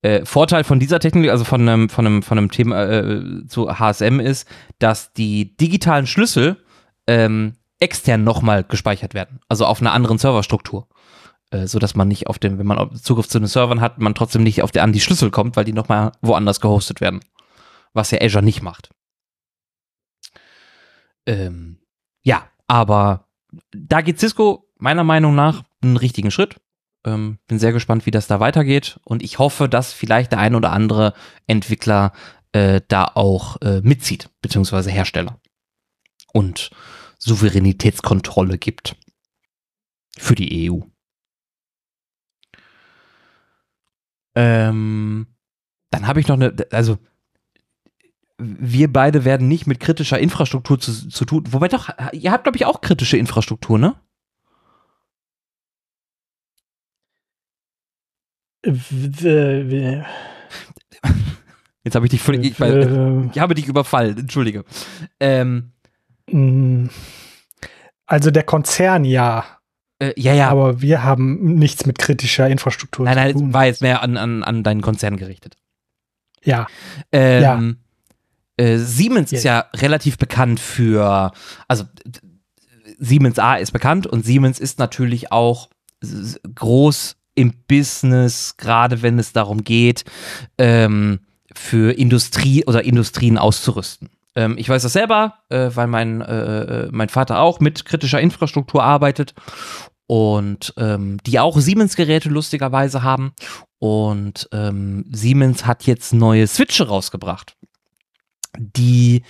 [0.00, 3.78] äh, Vorteil von dieser Technik, also von einem, von einem, von einem Thema äh, zu
[3.78, 4.48] HSM ist,
[4.78, 6.56] dass die digitalen Schlüssel
[7.06, 10.88] ähm, extern nochmal gespeichert werden, also auf einer anderen Serverstruktur.
[11.50, 14.14] Äh, so dass man nicht auf dem, wenn man Zugriff zu den Servern hat, man
[14.14, 17.20] trotzdem nicht auf der, an die Schlüssel kommt, weil die nochmal woanders gehostet werden.
[17.92, 18.90] Was ja Azure nicht macht.
[21.26, 21.78] Ähm,
[22.22, 23.28] ja, aber
[23.70, 26.60] da geht Cisco meiner Meinung nach einen richtigen Schritt.
[27.06, 28.98] Ähm, bin sehr gespannt, wie das da weitergeht.
[29.04, 31.14] Und ich hoffe, dass vielleicht der ein oder andere
[31.46, 32.12] Entwickler
[32.52, 35.38] äh, da auch äh, mitzieht, beziehungsweise Hersteller.
[36.32, 36.70] und
[37.24, 38.96] Souveränitätskontrolle gibt
[40.16, 40.80] für die EU.
[44.34, 45.26] Ähm,
[45.90, 46.98] dann habe ich noch eine, also
[48.36, 51.44] wir beide werden nicht mit kritischer Infrastruktur zu, zu tun.
[51.50, 53.94] Wobei doch, ihr habt, glaube ich, auch kritische Infrastruktur, ne?
[61.84, 64.64] Jetzt habe ich dich völlig, ich, weil, ich habe dich überfallen, entschuldige.
[65.20, 65.73] Ähm,
[68.06, 69.44] also der Konzern ja.
[69.98, 70.48] Äh, ja, ja.
[70.48, 73.42] Aber wir haben nichts mit kritischer Infrastruktur nein, nein, zu tun.
[73.44, 75.56] Nein, war jetzt mehr an, an, an deinen Konzern gerichtet.
[76.42, 76.66] Ja.
[77.12, 77.42] Ähm,
[78.58, 78.64] ja.
[78.64, 79.40] Äh, Siemens yes.
[79.40, 81.32] ist ja relativ bekannt für,
[81.66, 81.84] also
[82.98, 85.68] Siemens A ist bekannt und Siemens ist natürlich auch
[86.54, 90.04] groß im Business, gerade wenn es darum geht,
[90.58, 91.20] ähm,
[91.52, 94.10] für Industrie oder Industrien auszurüsten.
[94.36, 98.20] Ähm, ich weiß das selber, äh, weil mein, äh, äh, mein Vater auch mit kritischer
[98.20, 99.34] Infrastruktur arbeitet
[100.06, 103.32] und ähm, die auch Siemens-Geräte lustigerweise haben.
[103.78, 107.56] Und ähm, Siemens hat jetzt neue Switche rausgebracht,
[108.58, 109.22] die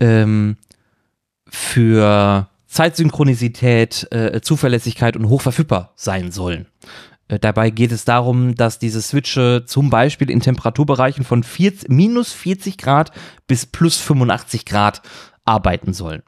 [0.00, 0.56] ähm,
[1.48, 6.66] für Zeitsynchronisität, äh, Zuverlässigkeit und hochverfügbar sein sollen.
[7.28, 12.32] Äh, dabei geht es darum, dass diese Switche zum Beispiel in Temperaturbereichen von 40, minus
[12.32, 13.12] 40 Grad
[13.46, 15.02] bis plus 85 Grad
[15.44, 16.22] arbeiten sollen.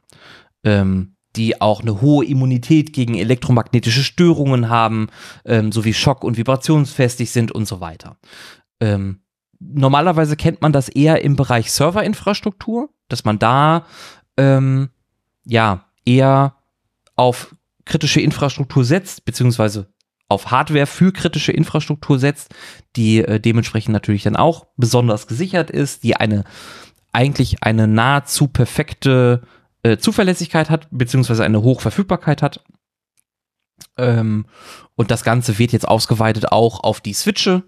[0.63, 5.07] Ähm, die auch eine hohe Immunität gegen elektromagnetische Störungen haben,
[5.45, 8.17] ähm, sowie schock- und vibrationsfestig sind und so weiter.
[8.79, 9.21] Ähm,
[9.59, 13.85] normalerweise kennt man das eher im Bereich Serverinfrastruktur, dass man da
[14.35, 14.89] ähm,
[15.45, 16.55] ja eher
[17.15, 17.55] auf
[17.85, 19.87] kritische Infrastruktur setzt, beziehungsweise
[20.29, 22.53] auf Hardware für kritische Infrastruktur setzt,
[22.95, 26.43] die äh, dementsprechend natürlich dann auch besonders gesichert ist, die eine
[27.13, 29.41] eigentlich eine nahezu perfekte
[29.83, 32.63] äh, Zuverlässigkeit hat, beziehungsweise eine Hochverfügbarkeit hat.
[33.97, 34.45] Ähm,
[34.95, 37.63] und das Ganze wird jetzt ausgeweitet auch auf die Switche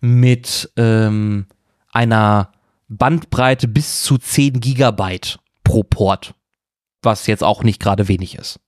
[0.00, 1.46] mit ähm,
[1.92, 2.52] einer
[2.88, 6.34] Bandbreite bis zu 10 Gigabyte pro Port,
[7.02, 8.60] was jetzt auch nicht gerade wenig ist.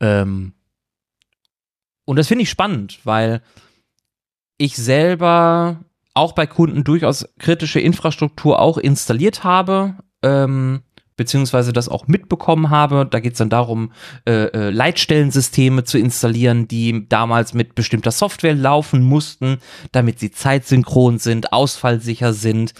[0.00, 0.54] Ähm,
[2.08, 3.42] und das finde ich spannend, weil
[4.56, 10.80] ich selber auch bei Kunden durchaus kritische Infrastruktur auch installiert habe, ähm,
[11.16, 13.04] beziehungsweise das auch mitbekommen habe.
[13.04, 13.92] Da geht es dann darum,
[14.26, 19.58] äh, äh, Leitstellensysteme zu installieren, die damals mit bestimmter Software laufen mussten,
[19.92, 22.72] damit sie zeitsynchron sind, ausfallsicher sind,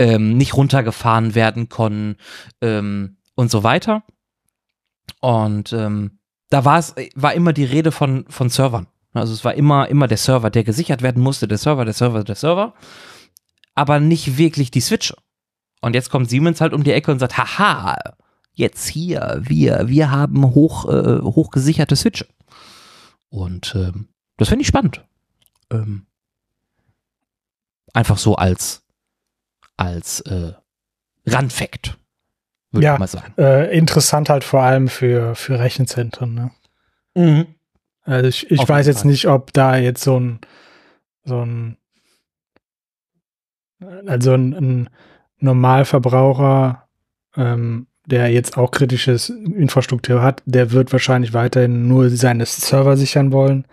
[0.00, 2.16] ähm, nicht runtergefahren werden konnten
[2.60, 4.02] ähm, und so weiter.
[5.20, 6.18] Und ähm,
[6.52, 8.86] da war es, war immer die Rede von, von Servern.
[9.14, 12.24] Also es war immer, immer der Server, der gesichert werden musste, der Server, der Server,
[12.24, 12.74] der Server.
[13.74, 15.16] Aber nicht wirklich die Switche.
[15.80, 17.96] Und jetzt kommt Siemens halt um die Ecke und sagt, haha,
[18.52, 22.26] jetzt hier, wir, wir haben hoch, äh, hochgesicherte Switche.
[23.30, 25.02] Und ähm, das finde ich spannend.
[25.70, 26.06] Ähm,
[27.94, 28.82] einfach so als,
[29.78, 30.52] als äh,
[31.26, 31.96] Randfact
[32.72, 33.34] würde ja, ich mal sagen.
[33.38, 36.34] Äh, interessant halt vor allem für, für Rechenzentren.
[36.34, 36.50] Ne?
[37.14, 37.46] Mhm.
[38.02, 39.10] Also ich, ich weiß jetzt Fall.
[39.10, 40.40] nicht, ob da jetzt so ein,
[41.24, 41.76] so ein,
[44.06, 44.90] also ein, ein
[45.38, 46.88] Normalverbraucher,
[47.36, 53.32] ähm, der jetzt auch kritisches Infrastruktur hat, der wird wahrscheinlich weiterhin nur seine Server sichern
[53.32, 53.66] wollen.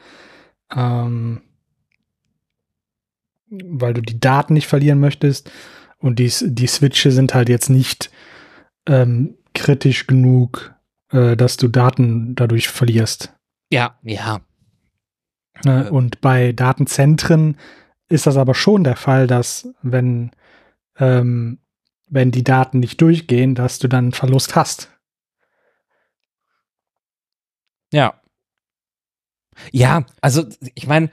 [0.75, 1.41] Ähm,
[3.49, 5.51] weil du die Daten nicht verlieren möchtest.
[5.97, 8.11] Und die, die Switche sind halt jetzt nicht
[8.89, 10.73] ähm, kritisch genug,
[11.11, 13.33] äh, dass du Daten dadurch verlierst.
[13.71, 14.41] Ja, ja.
[15.63, 17.57] Äh, und bei Datenzentren
[18.09, 20.31] ist das aber schon der Fall, dass wenn,
[20.97, 21.59] ähm,
[22.09, 24.89] wenn die Daten nicht durchgehen, dass du dann einen Verlust hast.
[27.93, 28.19] Ja.
[29.71, 31.11] Ja, also ich meine,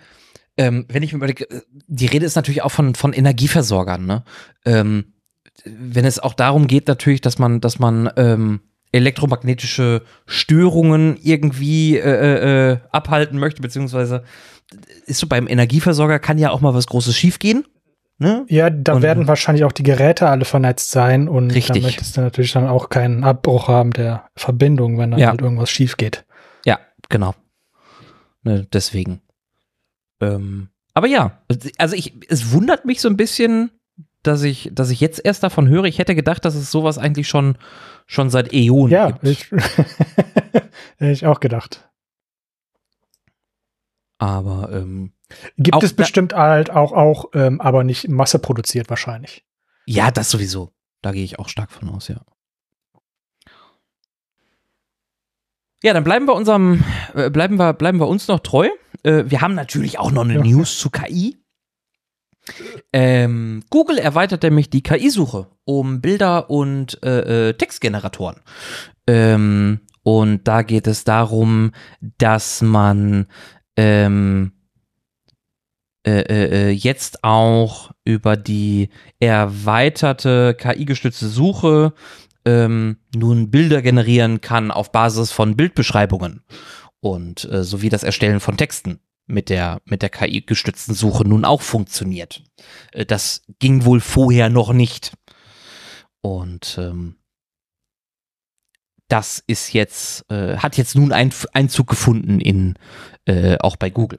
[0.57, 1.47] ähm, wenn ich mir überlege,
[1.87, 4.25] die Rede ist natürlich auch von, von Energieversorgern, ne?
[4.65, 5.16] Ähm,
[5.65, 8.61] wenn es auch darum geht, natürlich, dass man, dass man ähm,
[8.93, 14.23] elektromagnetische Störungen irgendwie äh, äh, abhalten möchte, beziehungsweise
[15.07, 17.65] ist so beim Energieversorger kann ja auch mal was Großes schiefgehen.
[18.19, 18.47] Ne?
[18.49, 21.83] Ja, da und, werden wahrscheinlich auch die Geräte alle vernetzt sein und richtig.
[21.83, 25.29] da möchtest du natürlich dann auch keinen Abbruch haben der Verbindung, wenn dann ja.
[25.29, 26.25] halt irgendwas schief geht.
[26.65, 26.79] Ja,
[27.11, 27.35] genau.
[28.43, 29.21] Ne, deswegen.
[30.21, 31.43] Ähm, aber ja,
[31.77, 33.71] also ich, es wundert mich so ein bisschen,
[34.27, 35.85] dass ich, dass ich jetzt erst davon höre.
[35.85, 37.57] Ich hätte gedacht, dass es sowas eigentlich schon,
[38.07, 39.25] schon seit Äonen ja, gibt.
[39.25, 39.51] Ich,
[40.99, 41.89] hätte ich auch gedacht.
[44.19, 45.13] Aber ähm,
[45.59, 49.45] gibt es bestimmt halt auch, auch ähm, aber nicht Masse produziert wahrscheinlich.
[49.87, 50.73] Ja, das sowieso.
[51.03, 52.21] Da gehe ich auch stark von aus, ja.
[55.83, 56.83] Ja, dann bleiben wir unserem,
[57.15, 58.69] äh, bleiben wir, bleiben wir uns noch treu.
[59.03, 60.43] Äh, wir haben natürlich auch noch eine Ja.
[60.43, 61.37] News zu KI.
[62.93, 68.41] Ähm, Google erweitert nämlich die KI-Suche um Bilder und äh, äh, Textgeneratoren.
[69.07, 71.73] Ähm, und da geht es darum,
[72.19, 73.27] dass man
[73.77, 74.53] ähm,
[76.07, 81.95] äh, äh, äh, jetzt auch über die erweiterte KI-gestützte Suche
[82.45, 86.45] ähm, nun Bilder generieren kann auf Basis von Bildbeschreibungen
[87.01, 91.63] und äh, sowie das Erstellen von Texten mit der mit der KI-gestützten Suche nun auch
[91.63, 92.43] funktioniert.
[92.93, 95.13] Äh, das ging wohl vorher noch nicht.
[96.21, 97.17] Und ähm,
[99.09, 102.75] das ist jetzt äh, hat jetzt nun ein, Einzug gefunden in
[103.27, 104.19] äh, auch bei Google.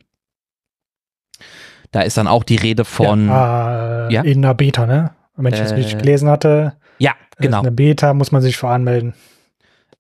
[1.92, 4.22] Da ist dann auch die Rede von ja, äh, Ja?
[4.22, 5.12] in einer Beta, ne?
[5.36, 8.58] Wenn ich das Äh, richtig gelesen hatte, ja genau ist eine Beta, muss man sich
[8.58, 9.14] voranmelden.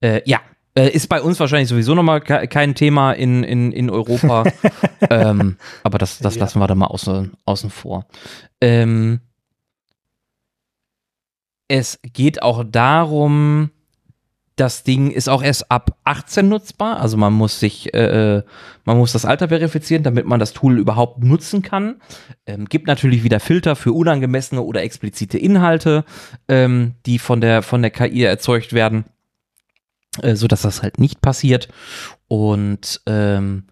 [0.01, 0.41] Äh, ja,
[0.77, 4.43] äh, ist bei uns wahrscheinlich sowieso nochmal ke kein Thema in, in, in Europa.
[5.09, 6.41] ähm, aber das, das Ja.
[6.41, 8.05] lassen wir da mal außen, außen vor.
[8.61, 9.21] Ähm,
[11.67, 13.71] es geht auch darum,
[14.55, 16.99] das Ding ist auch erst ab 18 nutzbar.
[16.99, 18.43] Also man muss sich, äh,
[18.85, 22.01] man muss das Alter verifizieren, damit man das Tool überhaupt nutzen kann.
[22.45, 26.05] Ähm, gibt natürlich wieder Filter für unangemessene oder explizite Inhalte,
[26.47, 29.05] ähm, die von der, von der KI erzeugt werden
[30.21, 31.67] äh, so dass das halt nicht passiert.
[32.27, 33.67] Und ähm,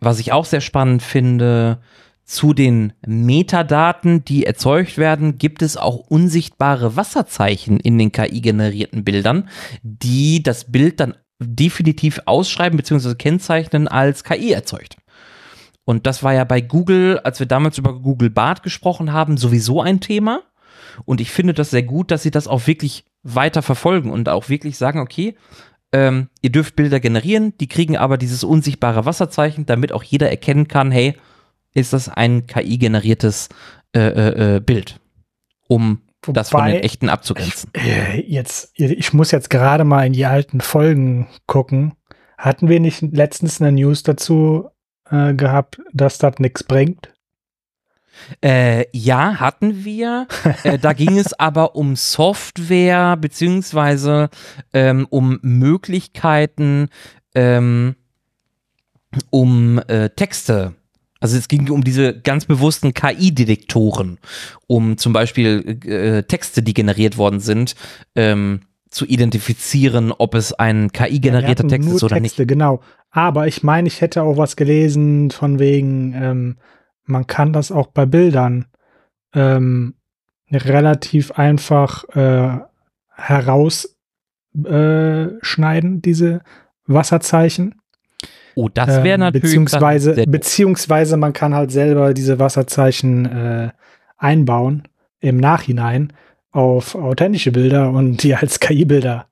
[0.00, 1.80] was ich auch sehr spannend finde,
[2.24, 9.48] zu den Metadaten, die erzeugt werden, gibt es auch unsichtbare Wasserzeichen in den KI-generierten Bildern,
[9.82, 13.14] die das Bild dann definitiv ausschreiben bzw.
[13.14, 14.98] kennzeichnen als KI erzeugt.
[15.84, 19.80] Und das war ja bei Google, als wir damals über Google Bart gesprochen haben, sowieso
[19.80, 20.42] ein Thema.
[21.06, 24.48] Und ich finde das sehr gut, dass sie das auch wirklich weiter verfolgen und auch
[24.48, 25.34] wirklich sagen, okay,
[25.92, 30.68] ähm, ihr dürft Bilder generieren, die kriegen aber dieses unsichtbare Wasserzeichen, damit auch jeder erkennen
[30.68, 31.14] kann, hey,
[31.74, 33.48] ist das ein KI-generiertes
[33.94, 35.00] äh, äh, äh, Bild,
[35.66, 37.70] um das von den Wobei- echten abzugrenzen.
[37.74, 41.94] Äh, Jetzt, ich muss jetzt gerade mal in die alten Folgen gucken.
[42.36, 44.68] Hatten wir nicht letztens eine News dazu
[45.10, 47.14] äh, gehabt, dass das nichts bringt?
[48.42, 50.26] Äh, ja, hatten wir.
[50.64, 54.30] äh, da ging es aber um Software beziehungsweise
[54.72, 56.88] ähm, um Möglichkeiten,
[57.34, 57.94] ähm,
[59.30, 60.74] um äh, Texte.
[61.20, 64.18] Also es ging um diese ganz bewussten KI-Detektoren,
[64.66, 67.74] um zum Beispiel äh, Texte, die generiert worden sind,
[68.14, 72.48] ähm, zu identifizieren, ob es ein KI-generierter Ja, Text ist oder Texte, nicht.
[72.48, 72.80] Genau.
[73.10, 76.56] Aber ich meine, ich hätte auch was gelesen von wegen, ähm,
[77.08, 78.66] man kann das auch bei Bildern
[79.34, 79.94] ähm,
[80.50, 82.58] relativ einfach äh,
[83.14, 86.40] herausschneiden, äh, diese
[86.86, 87.74] Wasserzeichen.
[88.54, 93.70] Oh, das wäre Ähm, natürlich beziehungsweise, beziehungsweise man kann halt selber diese Wasserzeichen äh,
[94.16, 94.84] einbauen
[95.20, 96.12] im Nachhinein
[96.50, 99.26] auf authentische Bilder und die als KI-Bilder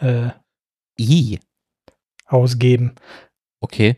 [0.00, 0.28] äh,
[0.98, 1.40] I,
[2.26, 2.94] ausgeben.
[3.60, 3.96] okay.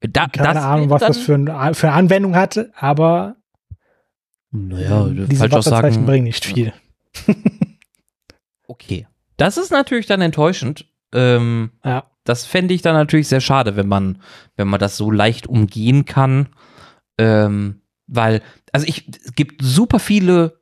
[0.00, 3.36] Da, Keine Ahnung, was das für, ein, für eine Anwendung hatte, aber
[4.50, 6.06] Naja, diese falsch Wasserzeichen sagen.
[6.06, 6.72] bringen nicht viel.
[8.66, 9.06] Okay.
[9.36, 10.86] Das ist natürlich dann enttäuschend.
[11.14, 12.04] Ähm, Ja.
[12.24, 14.20] das fände ich dann natürlich sehr schade, wenn man,
[14.56, 16.48] wenn man das so leicht umgehen kann.
[17.18, 20.60] Ähm, weil, also ich, es gibt super viele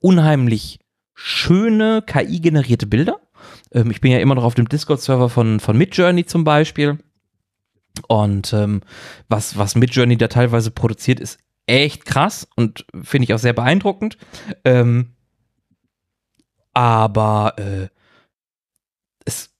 [0.00, 0.78] unheimlich
[1.14, 3.18] schöne KI-generierte Bilder.
[3.72, 6.98] Ähm, ich bin ja immer noch auf dem Discord-Server von, von Midjourney zum Beispiel.
[8.06, 8.82] Und ähm,
[9.28, 14.16] was, was Midjourney da teilweise produziert, ist echt krass und finde ich auch sehr beeindruckend.
[14.64, 15.14] Ähm,
[16.72, 17.88] aber äh,
[19.24, 19.50] es,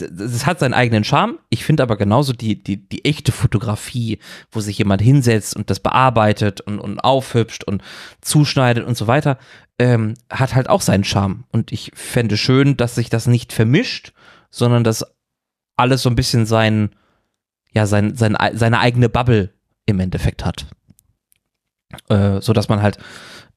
[0.00, 1.38] es hat seinen eigenen Charme.
[1.50, 4.18] Ich finde aber genauso die, die, die echte Fotografie,
[4.50, 7.82] wo sich jemand hinsetzt und das bearbeitet und, und aufhübscht und
[8.20, 9.38] zuschneidet und so weiter,
[9.78, 11.44] ähm, hat halt auch seinen Charme.
[11.52, 14.12] Und ich fände schön, dass sich das nicht vermischt,
[14.50, 15.04] sondern dass
[15.76, 16.90] alles so ein bisschen sein,
[17.78, 19.54] ja, sein, sein, seine eigene Bubble
[19.86, 20.66] im Endeffekt hat.
[22.08, 22.98] Äh, so dass man halt,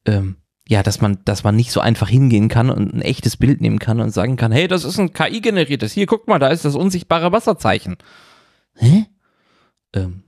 [0.05, 0.35] ähm,
[0.67, 3.79] ja, dass man, dass man nicht so einfach hingehen kann und ein echtes Bild nehmen
[3.79, 5.91] kann und sagen kann, hey, das ist ein KI-generiertes.
[5.93, 7.97] Hier, guck mal, da ist das unsichtbare Wasserzeichen.
[8.75, 9.07] Hä?
[9.95, 10.21] Ähm,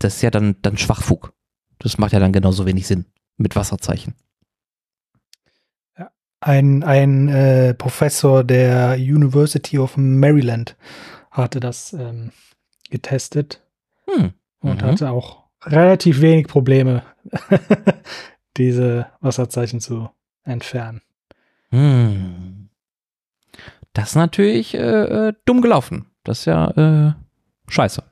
[0.00, 1.32] das ist ja dann, dann Schwachfug.
[1.78, 4.14] Das macht ja dann genauso wenig Sinn mit Wasserzeichen.
[6.40, 10.76] Ein, ein äh, Professor der University of Maryland
[11.32, 12.30] hatte das ähm,
[12.90, 13.60] getestet
[14.06, 14.32] Hm.
[14.60, 14.86] und Mhm.
[14.86, 17.02] hatte auch relativ wenig Probleme,
[18.56, 20.10] diese Wasserzeichen zu
[20.44, 21.02] entfernen.
[21.70, 22.68] Hm.
[23.94, 26.06] das ist natürlich äh, äh, dumm gelaufen.
[26.22, 27.14] Das ist ja äh,
[27.68, 28.02] scheiße.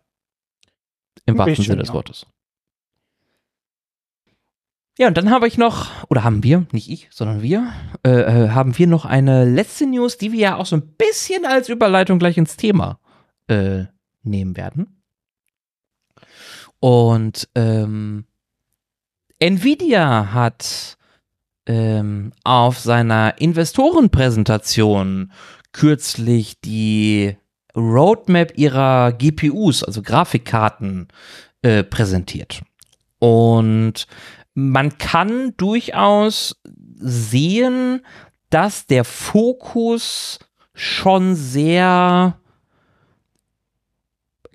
[1.27, 1.93] Im wahrsten Sinne des.
[1.93, 2.27] Wortes.
[4.99, 7.73] Ja, und dann habe ich noch, oder haben wir, nicht ich, sondern wir,
[8.05, 11.47] äh, äh, haben wir noch eine letzte News, die wir ja auch so ein bisschen
[11.47, 12.99] als Überleitung gleich ins Thema
[13.51, 13.87] äh,
[14.23, 15.03] nehmen werden.
[16.79, 18.25] Und ähm,
[19.39, 20.97] Nvidia hat
[21.67, 25.33] ähm, auf seiner Investorenpräsentation
[25.73, 27.37] kürzlich die
[27.77, 31.09] Roadmap ihrer GPUs, also Grafikkarten,
[31.63, 32.63] äh, präsentiert.
[33.19, 34.07] Und
[34.55, 36.61] man kann durchaus
[36.97, 38.05] sehen,
[38.49, 40.39] dass der Fokus
[40.75, 42.40] schon sehr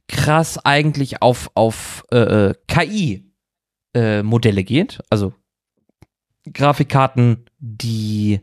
[0.07, 4.99] krass eigentlich auf, auf äh, KI-Modelle geht.
[5.09, 5.33] Also
[6.51, 8.41] Grafikkarten, die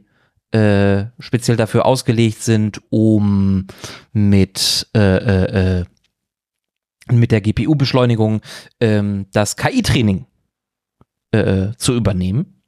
[0.52, 3.66] äh, speziell dafür ausgelegt sind, um
[4.12, 5.84] mit, äh, äh, äh,
[7.10, 8.42] mit der GPU-Beschleunigung
[8.80, 10.26] ähm, das KI-Training
[11.32, 12.62] äh, zu übernehmen.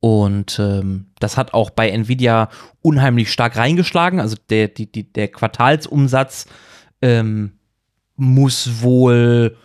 [0.00, 2.50] Und ähm, das hat auch bei Nvidia
[2.82, 4.20] unheimlich stark reingeschlagen.
[4.20, 6.46] Also der, die, die, der Quartalsumsatz
[7.00, 7.58] ähm,
[8.16, 9.56] muss wohl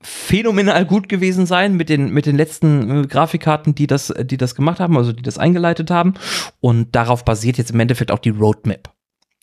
[0.00, 4.54] phänomenal gut gewesen sein mit den, mit den letzten äh, Grafikkarten, die das, die das
[4.54, 6.14] gemacht haben, also die das eingeleitet haben.
[6.60, 8.92] Und darauf basiert jetzt im Endeffekt auch die Roadmap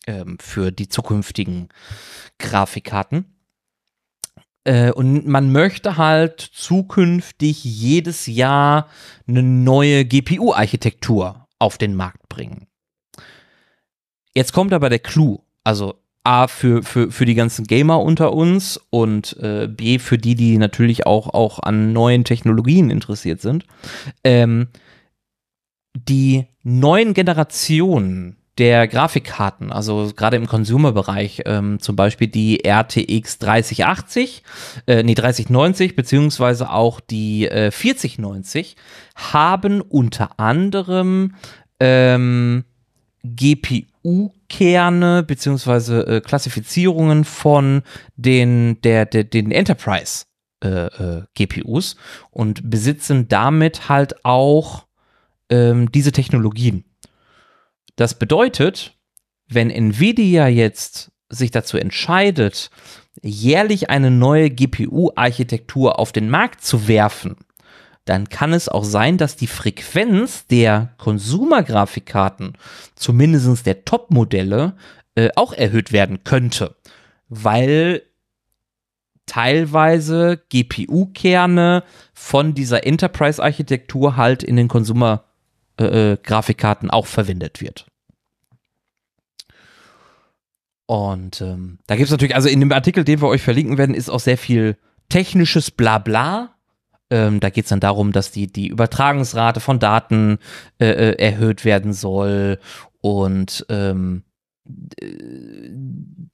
[0.07, 1.69] ähm, für die zukünftigen
[2.39, 3.35] Grafikkarten.
[4.63, 8.87] Äh, und man möchte halt zukünftig jedes Jahr
[9.27, 12.67] eine neue GPU-Architektur auf den Markt bringen.
[14.33, 15.39] Jetzt kommt aber der Clou.
[15.63, 15.95] Also
[16.25, 20.57] A, für, für, für die ganzen Gamer unter uns und äh, B, für die, die
[20.57, 23.65] natürlich auch, auch an neuen Technologien interessiert sind.
[24.23, 24.67] Ähm,
[25.93, 34.43] die neuen Generationen der Grafikkarten, also gerade im Consumer-Bereich, ähm, zum Beispiel die RTX 3080,
[34.87, 38.77] äh, nee, 3090, beziehungsweise auch die äh, 4090,
[39.15, 41.35] haben unter anderem
[41.81, 42.63] ähm,
[43.35, 47.81] GPU-Kerne beziehungsweise äh, Klassifizierungen von
[48.15, 50.25] den, der, der, den Enterprise
[50.63, 51.95] äh, äh, GPUs
[52.31, 54.85] und besitzen damit halt auch
[55.49, 56.85] ähm, diese Technologien.
[57.95, 58.93] Das bedeutet,
[59.47, 62.69] wenn Nvidia jetzt sich dazu entscheidet,
[63.21, 67.37] jährlich eine neue GPU-Architektur auf den Markt zu werfen,
[68.05, 72.53] dann kann es auch sein, dass die Frequenz der Consumer-Grafikkarten,
[72.95, 74.75] zumindest der Top-Modelle,
[75.15, 76.75] äh, auch erhöht werden könnte,
[77.29, 78.03] weil
[79.25, 81.83] teilweise GPU-Kerne
[82.13, 87.87] von dieser Enterprise-Architektur halt in den Consumer-Grafikkarten auch verwendet wird.
[90.85, 93.95] Und ähm, da gibt es natürlich, also in dem Artikel, den wir euch verlinken werden,
[93.95, 94.77] ist auch sehr viel
[95.09, 96.54] technisches Blabla.
[97.09, 100.39] Ähm, da geht es dann darum, dass die, die Übertragungsrate von Daten
[100.79, 102.59] äh, äh, erhöht werden soll
[103.01, 104.23] und ähm,
[104.99, 105.69] äh,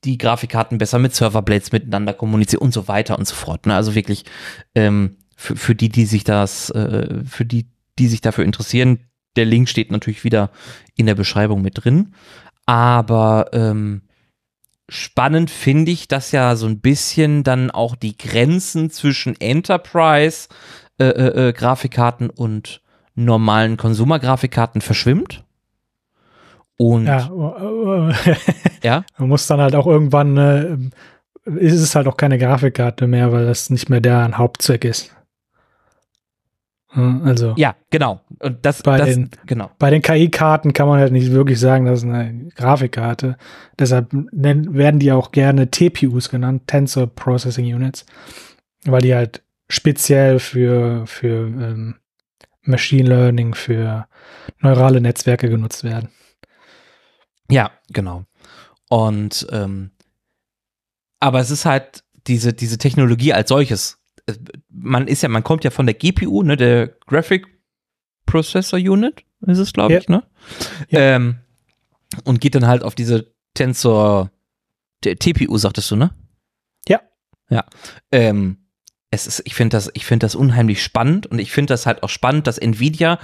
[0.04, 3.66] die Grafikkarten besser mit Serverblades miteinander kommunizieren und so weiter und so fort.
[3.66, 3.76] Ne?
[3.76, 4.26] Also wirklich
[4.74, 7.68] ähm, für, für die, die sich das, äh, für die,
[8.00, 9.00] die sich dafür interessieren,
[9.36, 10.52] der Link steht natürlich wieder
[10.96, 12.14] in der Beschreibung mit drin.
[12.66, 14.04] Aber ähm,
[14.92, 20.50] spannend finde ich, dass ja so ein bisschen dann auch die Grenzen zwischen Enterprise
[21.00, 22.82] äh, äh, äh, Grafikkarten und
[23.16, 25.46] normalen Consumer-Grafikkarten verschwimmt.
[26.76, 28.36] Und Ja, äh, äh,
[28.84, 30.78] ja, man muss dann halt auch irgendwann, äh,
[31.46, 35.16] ist es halt auch keine Grafikkarte mehr, weil das nicht mehr deren Hauptzweck ist.
[36.96, 38.22] Ja, Also ja, genau.
[38.40, 39.72] Und das, Bei das den- genau.
[39.80, 43.38] bei den KI-Karten kann man halt nicht wirklich sagen, das ist eine Grafikkarte.
[43.80, 48.06] Deshalb nennen, werden die auch gerne TPUs genannt, Tensor Processing Units,
[48.86, 51.96] weil die halt speziell für, für ähm,
[52.64, 54.08] Machine Learning, für
[54.60, 56.10] neurale Netzwerke genutzt werden.
[57.50, 58.26] Ja, genau.
[58.90, 59.92] Und ähm,
[61.20, 63.98] aber es ist halt diese, diese Technologie als solches.
[64.38, 67.48] Äh, Man ist ja, man kommt ja von der GPU, ne, der Graphic
[68.26, 70.00] Processor Unit, ist es, glaube Ja.
[70.00, 70.24] ich, ne?
[70.90, 71.00] Ja.
[71.00, 71.38] Ähm,
[72.24, 74.32] und geht dann halt auf diese Tensor
[75.04, 76.12] der TPU, sagtest du, ne?
[76.88, 77.02] Ja.
[77.50, 77.66] Ja.
[78.12, 78.58] Ähm,
[79.10, 82.04] es ist, ich finde das, ich finde das unheimlich spannend und ich finde das halt
[82.04, 83.20] auch spannend, dass Nvidia,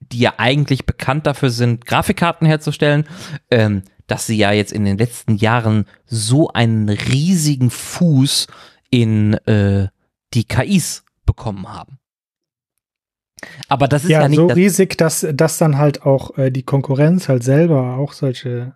[0.00, 3.06] die ja eigentlich bekannt dafür sind, Grafikkarten herzustellen,
[3.50, 8.46] ähm, dass sie ja jetzt in den letzten Jahren so einen riesigen Fuß
[8.90, 9.88] in äh,
[10.34, 11.98] die KIs bekommen haben.
[13.68, 16.62] Aber das ist ja, Ja, nicht so riesig, dass, dass dann halt auch äh, die
[16.62, 18.74] Konkurrenz halt selber auch solche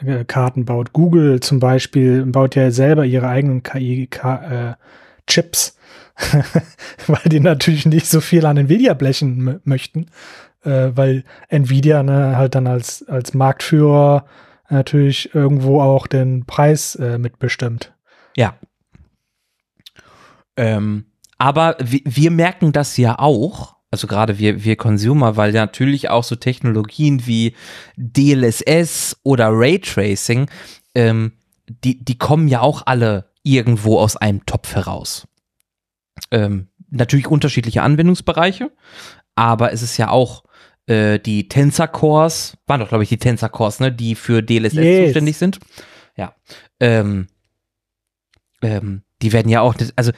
[0.00, 0.92] äh, Karten baut.
[0.92, 4.76] Google zum Beispiel baut ja selber ihre eigenen KI-Chips,
[6.16, 6.42] äh,
[7.06, 10.06] weil die natürlich nicht so viel an Nvidia blechen möchten,
[10.64, 14.26] äh, weil Nvidia ne, halt dann als, als Marktführer
[14.68, 17.94] natürlich irgendwo auch den Preis äh, mitbestimmt.
[18.36, 18.54] Ja.
[20.58, 21.06] Ähm,
[21.38, 26.24] aber wir merken das ja auch, also gerade wir, wir Consumer, weil ja natürlich auch
[26.24, 27.54] so Technologien wie
[27.96, 30.50] DLSS oder Raytracing,
[30.96, 31.32] ähm,
[31.68, 35.28] die, die kommen ja auch alle irgendwo aus einem Topf heraus.
[36.32, 38.72] Ähm, natürlich unterschiedliche Anwendungsbereiche,
[39.36, 40.42] aber es ist ja auch
[40.86, 44.74] äh, die Tensor Cores, waren doch glaube ich die Tensor Cores, ne, die für DLSS
[44.74, 45.04] yes.
[45.06, 45.60] zuständig sind.
[46.16, 46.34] Ja.
[46.80, 47.28] Ähm,
[48.60, 50.12] ähm, die werden ja auch, also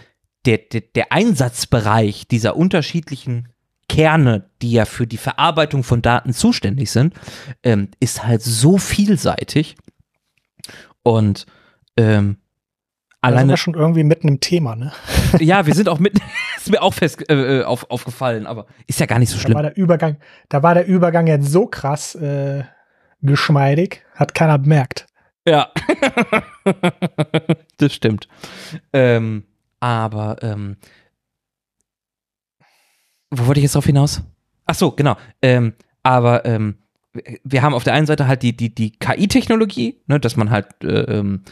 [0.46, 3.48] der, der, der Einsatzbereich dieser unterschiedlichen
[3.88, 7.14] Kerne, die ja für die Verarbeitung von Daten zuständig sind,
[7.62, 9.76] ähm, ist halt so vielseitig.
[11.02, 11.46] Und
[11.96, 12.36] ähm,
[13.20, 13.56] alleine.
[13.56, 14.92] schon irgendwie mitten im Thema, ne?
[15.40, 16.20] ja, wir sind auch mitten,
[16.56, 19.54] ist mir auch fest äh, äh, auf, aufgefallen, aber ist ja gar nicht so schlimm.
[19.54, 20.16] Da war der Übergang,
[20.48, 22.64] da war der Übergang jetzt so krass äh,
[23.22, 25.06] geschmeidig, hat keiner bemerkt.
[25.46, 25.72] Ja,
[27.78, 28.28] das stimmt.
[28.92, 29.44] Ähm,
[29.80, 30.76] aber ähm,
[33.30, 34.22] wo wollte ich jetzt drauf hinaus?
[34.66, 35.16] Ach so, genau.
[35.42, 36.76] Ähm, aber ähm,
[37.42, 40.66] wir haben auf der einen Seite halt die, die, die KI-Technologie, ne, dass man halt
[40.84, 41.42] äh, ähm,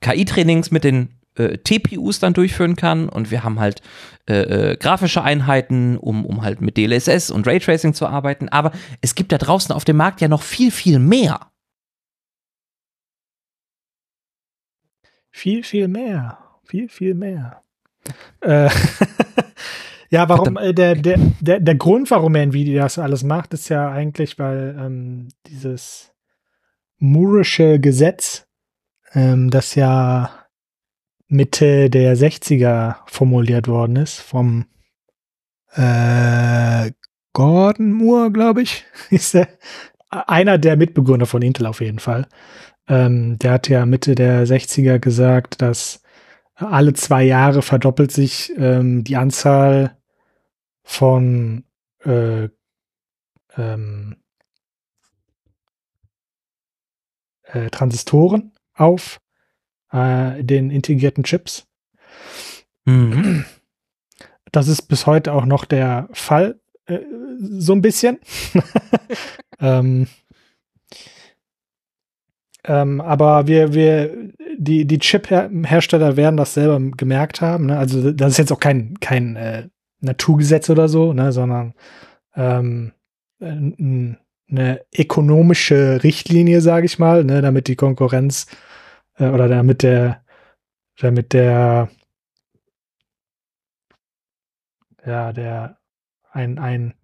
[0.00, 3.82] KI-Trainings mit den äh, TPUs dann durchführen kann und wir haben halt
[4.28, 8.48] äh, äh, grafische Einheiten, um, um halt mit DLSS und Raytracing zu arbeiten.
[8.48, 11.50] Aber es gibt da draußen auf dem Markt ja noch viel, viel mehr.
[15.30, 16.38] Viel, viel mehr.
[16.64, 17.62] Viel, viel mehr.
[18.40, 18.70] Äh,
[20.10, 23.90] ja, warum, äh, der, der, der, der Grund, warum Nvidia das alles macht, ist ja
[23.90, 26.12] eigentlich, weil ähm, dieses
[27.00, 28.46] Moore'sche Gesetz,
[29.12, 30.30] ähm, das ja
[31.28, 34.66] Mitte der 60er formuliert worden ist, vom
[35.74, 36.90] äh,
[37.32, 39.48] Gordon Moore, glaube ich, ist er.
[40.10, 42.26] Einer der Mitbegründer von Intel auf jeden Fall.
[42.88, 46.02] Ähm, der hat ja Mitte der 60er gesagt, dass
[46.58, 49.96] alle zwei Jahre verdoppelt sich ähm, die Anzahl
[50.82, 51.64] von
[52.04, 52.48] äh,
[53.56, 54.16] ähm,
[57.44, 59.20] äh, Transistoren auf
[59.92, 61.66] äh, den integrierten Chips.
[62.84, 63.44] Mhm.
[64.50, 67.00] Das ist bis heute auch noch der Fall, äh,
[67.38, 68.18] so ein bisschen.
[69.60, 70.08] ähm,
[72.64, 77.66] ähm, aber wir, wir, die, die Chip-Hersteller werden das selber gemerkt haben.
[77.66, 77.78] Ne?
[77.78, 79.68] Also das ist jetzt auch kein, kein äh,
[80.00, 81.32] Naturgesetz oder so, ne?
[81.32, 81.74] sondern
[82.34, 82.92] ähm,
[83.40, 87.40] eine ökonomische Richtlinie, sage ich mal, ne?
[87.40, 88.46] damit die Konkurrenz
[89.16, 90.24] äh, oder damit der,
[90.98, 91.88] damit der,
[95.06, 95.78] ja, der
[96.32, 96.94] ein, ein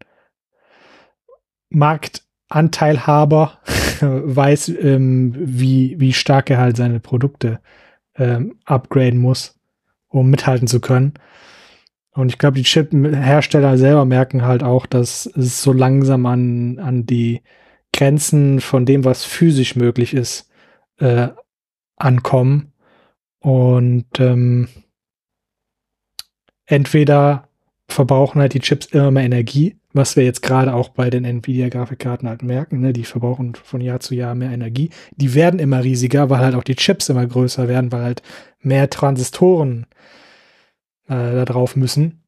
[2.49, 3.59] Marktanteilhaber
[4.01, 7.61] weiß, ähm, wie, wie stark er halt seine Produkte
[8.17, 9.59] ähm, upgraden muss,
[10.09, 11.15] um mithalten zu können.
[12.13, 17.07] Und ich glaube, die Chip-Hersteller selber merken halt auch, dass es so langsam an, an
[17.07, 17.43] die
[17.93, 20.49] Grenzen von dem, was physisch möglich ist,
[20.99, 21.29] äh,
[21.97, 22.73] ankommen.
[23.41, 24.69] Und ähm,
[26.67, 27.49] entweder
[27.89, 32.29] verbrauchen halt die Chips immer mehr Energie, was wir jetzt gerade auch bei den Nvidia-Grafikkarten
[32.29, 32.81] halt merken.
[32.81, 32.93] Ne?
[32.93, 34.91] Die verbrauchen von Jahr zu Jahr mehr Energie.
[35.17, 38.23] Die werden immer riesiger, weil halt auch die Chips immer größer werden, weil halt
[38.61, 39.87] mehr Transistoren
[41.09, 42.23] äh, da drauf müssen.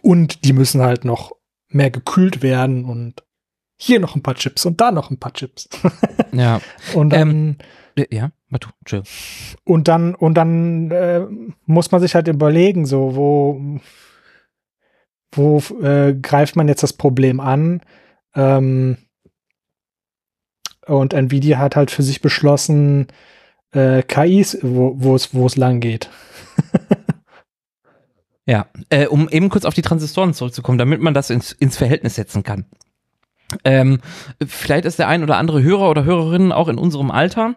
[0.00, 1.32] Und die müssen halt noch
[1.68, 3.22] mehr gekühlt werden und
[3.82, 5.68] hier noch ein paar Chips und da noch ein paar Chips.
[6.32, 6.60] ja.
[6.94, 7.56] Und dann,
[7.96, 9.02] ähm, ja, warte, chill.
[9.64, 11.26] Und dann, und dann äh,
[11.66, 13.60] muss man sich halt überlegen, so, wo,
[15.32, 17.80] wo äh, greift man jetzt das Problem an?
[18.36, 18.98] Ähm,
[20.86, 23.08] und Nvidia hat halt für sich beschlossen,
[23.72, 26.08] äh, KIs, wo es wo es lang geht.
[28.46, 32.14] ja, äh, um eben kurz auf die Transistoren zurückzukommen, damit man das ins, ins Verhältnis
[32.14, 32.66] setzen kann.
[33.64, 33.98] Ähm,
[34.44, 37.56] vielleicht ist der ein oder andere Hörer oder Hörerin auch in unserem Alter.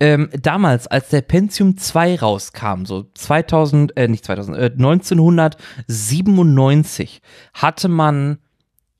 [0.00, 7.20] Ähm, damals, als der Pentium 2 rauskam, so 2000, äh, nicht 2000, äh, 1997,
[7.52, 8.38] hatte man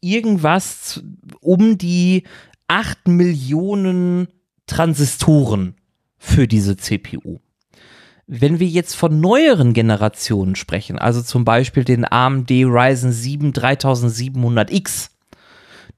[0.01, 1.03] irgendwas
[1.41, 2.25] um die
[2.69, 4.29] 8 Millionen
[4.67, 5.77] Transistoren
[6.19, 7.39] für diese CPU.
[8.27, 15.11] Wenn wir jetzt von neueren Generationen sprechen, also zum Beispiel den AMD Ryzen 7 3700X,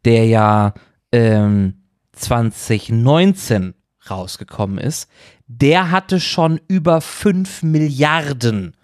[0.07, 0.72] der ja
[1.12, 1.82] ähm,
[2.12, 3.74] 2019
[4.09, 5.11] rausgekommen ist,
[5.46, 8.76] der hatte schon über 5 Milliarden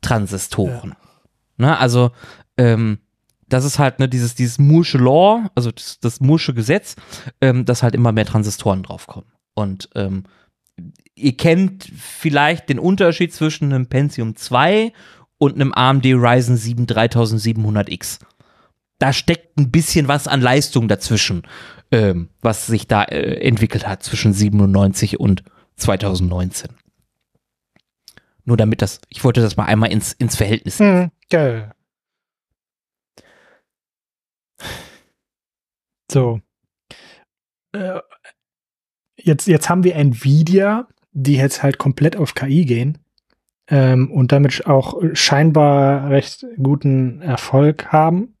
[0.00, 0.90] Transistoren.
[0.90, 0.96] Ja.
[1.56, 2.12] Ne, also,
[2.56, 2.98] ähm,
[3.48, 6.96] das ist halt ne, dieses, dieses Moore'sche Law, also das, das Moore'sche Gesetz,
[7.40, 9.30] ähm, dass halt immer mehr Transistoren draufkommen.
[9.54, 10.24] Und ähm,
[11.14, 14.92] ihr kennt vielleicht den Unterschied zwischen einem Pentium 2
[15.38, 18.20] und einem AMD Ryzen 7 3700X.
[18.98, 21.42] Da steckt ein bisschen was an Leistung dazwischen,
[21.90, 25.44] ähm, was sich da äh, entwickelt hat zwischen 97 und
[25.76, 26.70] 2019.
[28.44, 30.78] Nur damit das, ich wollte das mal einmal ins, ins Verhältnis.
[30.78, 31.72] Hm, geil.
[36.10, 36.40] So.
[37.72, 38.00] Äh,
[39.16, 42.98] jetzt, jetzt haben wir Nvidia, die jetzt halt komplett auf KI gehen
[43.68, 48.34] ähm, und damit auch scheinbar recht guten Erfolg haben.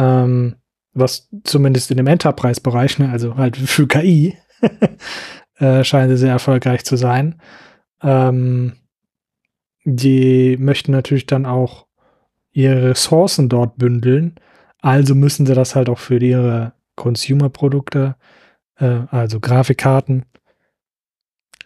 [0.00, 0.56] Ähm,
[0.94, 4.36] was zumindest in dem Enterprise-Bereich, ne, also halt für KI,
[5.58, 7.40] äh, scheint sehr erfolgreich zu sein.
[8.02, 8.72] Ähm,
[9.84, 11.86] die möchten natürlich dann auch
[12.50, 14.36] ihre Ressourcen dort bündeln.
[14.80, 18.16] Also müssen sie das halt auch für ihre Consumer-Produkte,
[18.76, 20.24] äh, also Grafikkarten,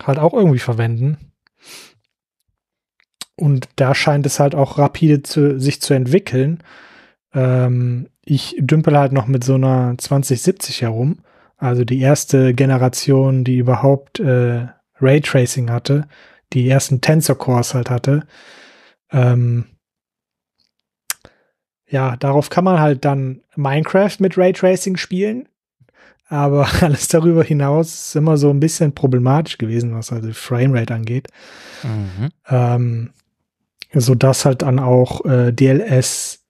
[0.03, 1.33] halt auch irgendwie verwenden.
[3.37, 6.63] Und da scheint es halt auch rapide zu, sich zu entwickeln.
[7.35, 11.19] Ähm, ich dümpel halt noch mit so einer 2070 herum.
[11.57, 14.67] Also die erste Generation, die überhaupt äh,
[15.01, 16.09] Raytracing hatte,
[16.53, 18.27] die ersten Tensor Cores halt hatte.
[19.11, 19.67] Ähm,
[21.87, 25.49] ja, darauf kann man halt dann Minecraft mit Raytracing spielen.
[26.29, 31.29] Aber alles darüber hinaus ist immer so ein bisschen problematisch gewesen, was also Framerate angeht.
[31.83, 32.31] Mhm.
[32.49, 33.11] Ähm,
[33.93, 36.44] so dass halt dann auch äh, DLS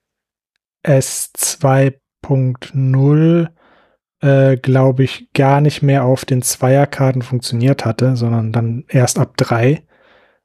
[0.85, 3.49] S2.0
[4.25, 9.37] äh, glaube ich, gar nicht mehr auf den Zweierkarten funktioniert hatte, sondern dann erst ab
[9.37, 9.85] drei,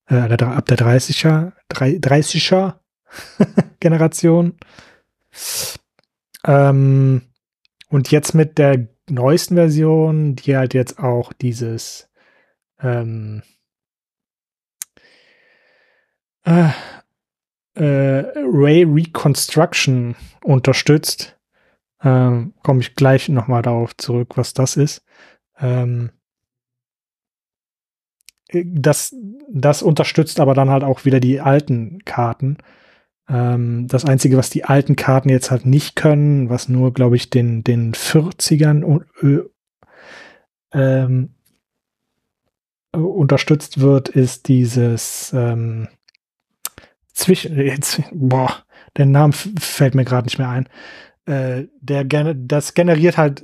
[0.08, 2.74] äh, ab der 30er, 30er
[3.80, 4.58] Generation.
[6.46, 7.22] Ähm,
[7.88, 12.10] und jetzt mit der neuesten Version, die halt jetzt auch dieses
[12.82, 13.44] ähm,
[16.44, 16.72] äh,
[17.76, 21.38] äh, Ray Reconstruction unterstützt.
[22.04, 25.04] Ähm, Komme ich gleich nochmal darauf zurück, was das ist.
[25.60, 26.12] Ähm,
[28.52, 29.16] das,
[29.50, 32.58] das unterstützt aber dann halt auch wieder die alten Karten.
[33.30, 37.30] Ähm, das Einzige, was die alten Karten jetzt halt nicht können, was nur, glaube ich,
[37.30, 39.44] den, den 40ern äh,
[40.74, 41.36] ähm,
[42.92, 45.88] unterstützt wird, ist dieses ähm,
[47.20, 48.64] zwischen, jetzt, boah,
[48.98, 50.70] der Name fällt mir gerade nicht mehr ein.
[51.26, 52.04] Äh, der,
[52.34, 53.44] das generiert halt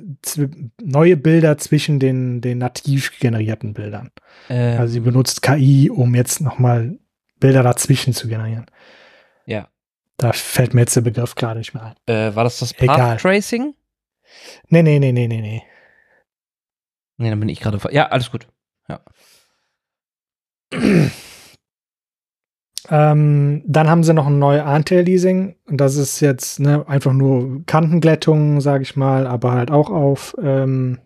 [0.81, 4.11] neue Bilder zwischen den, den nativ generierten Bildern.
[4.49, 4.79] Ähm.
[4.79, 6.97] Also sie benutzt KI, um jetzt nochmal
[7.39, 8.65] Bilder dazwischen zu generieren.
[9.45, 9.67] Ja.
[10.17, 12.13] Da fällt mir jetzt der Begriff gerade nicht mehr ein.
[12.13, 13.75] Äh, war das das Path Tracing?
[14.69, 15.63] Nee, nee, nee, nee, nee, nee.
[17.17, 17.79] Nee, dann bin ich gerade.
[17.91, 18.47] Ja, alles gut.
[18.89, 19.01] Ja.
[22.89, 25.55] Ähm, dann haben sie noch ein neues Anti-Leasing.
[25.65, 30.35] Und das ist jetzt ne, einfach nur Kantenglättung, sage ich mal, aber halt auch auf,
[30.41, 30.99] ähm,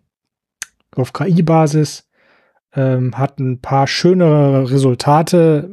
[0.95, 2.05] auf KI-Basis.
[2.75, 5.67] Ähm, hat ein paar schönere Resultate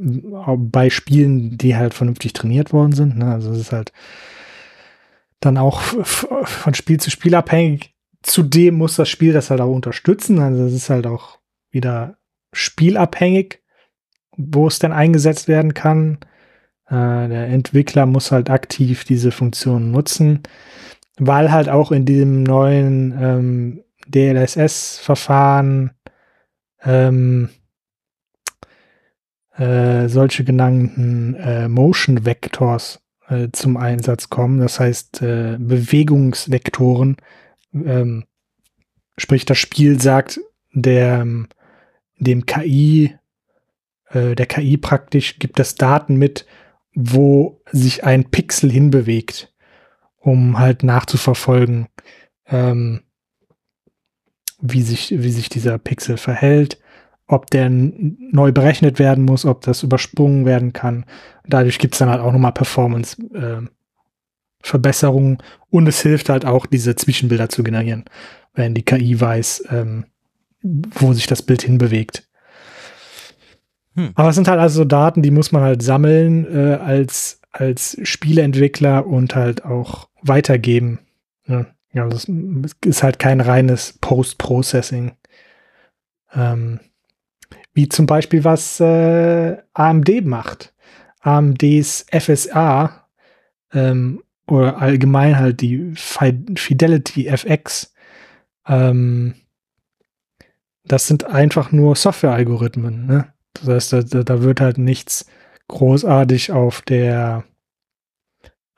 [0.57, 3.18] bei Spielen, die halt vernünftig trainiert worden sind.
[3.18, 3.30] Ne?
[3.30, 3.92] Also es ist halt
[5.40, 7.94] dann auch von Spiel zu Spiel abhängig.
[8.22, 10.38] Zudem muss das Spiel das halt auch unterstützen.
[10.38, 11.38] Also es ist halt auch
[11.70, 12.16] wieder
[12.54, 13.61] spielabhängig
[14.37, 16.18] wo es denn eingesetzt werden kann.
[16.89, 20.43] Äh, der Entwickler muss halt aktiv diese Funktion nutzen,
[21.18, 25.91] weil halt auch in diesem neuen ähm, DLSS-Verfahren
[26.84, 27.49] ähm,
[29.57, 34.61] äh, solche genannten äh, Motion Vectors äh, zum Einsatz kommen.
[34.61, 37.16] Das heißt äh, Bewegungsvektoren.
[37.72, 38.24] Ähm,
[39.18, 40.41] sprich, das Spiel sagt
[40.72, 41.26] der,
[42.18, 43.16] dem KI
[44.11, 46.46] äh, der KI praktisch gibt es Daten mit,
[46.94, 49.54] wo sich ein Pixel hinbewegt,
[50.18, 51.88] um halt nachzuverfolgen,
[52.46, 53.02] ähm,
[54.61, 56.80] wie sich, wie sich dieser Pixel verhält,
[57.26, 61.04] ob der neu berechnet werden muss, ob das übersprungen werden kann.
[61.46, 63.66] Dadurch gibt es dann halt auch nochmal Performance äh,
[64.62, 65.38] Verbesserungen
[65.70, 68.04] und es hilft halt auch, diese Zwischenbilder zu generieren,
[68.54, 70.07] wenn die KI weiß, ähm,
[70.62, 72.25] wo sich das Bild hinbewegt.
[73.97, 74.12] Hm.
[74.14, 79.07] Aber es sind halt also Daten, die muss man halt sammeln äh, als, als Spieleentwickler
[79.07, 81.01] und halt auch weitergeben.
[81.47, 81.66] Ne?
[81.92, 82.30] Ja, das
[82.84, 85.12] ist halt kein reines Post-Processing.
[86.34, 86.80] Ähm,
[87.72, 90.74] wie zum Beispiel was äh, AMD macht.
[91.20, 93.09] AMDs FSA
[93.72, 97.94] ähm, oder allgemein halt die Fidelity FX.
[98.66, 99.34] Ähm,
[100.84, 103.07] das sind einfach nur Software-Algorithmen.
[103.07, 103.32] Ne?
[103.64, 105.26] Das heißt, da, da wird halt nichts
[105.68, 107.44] großartig auf der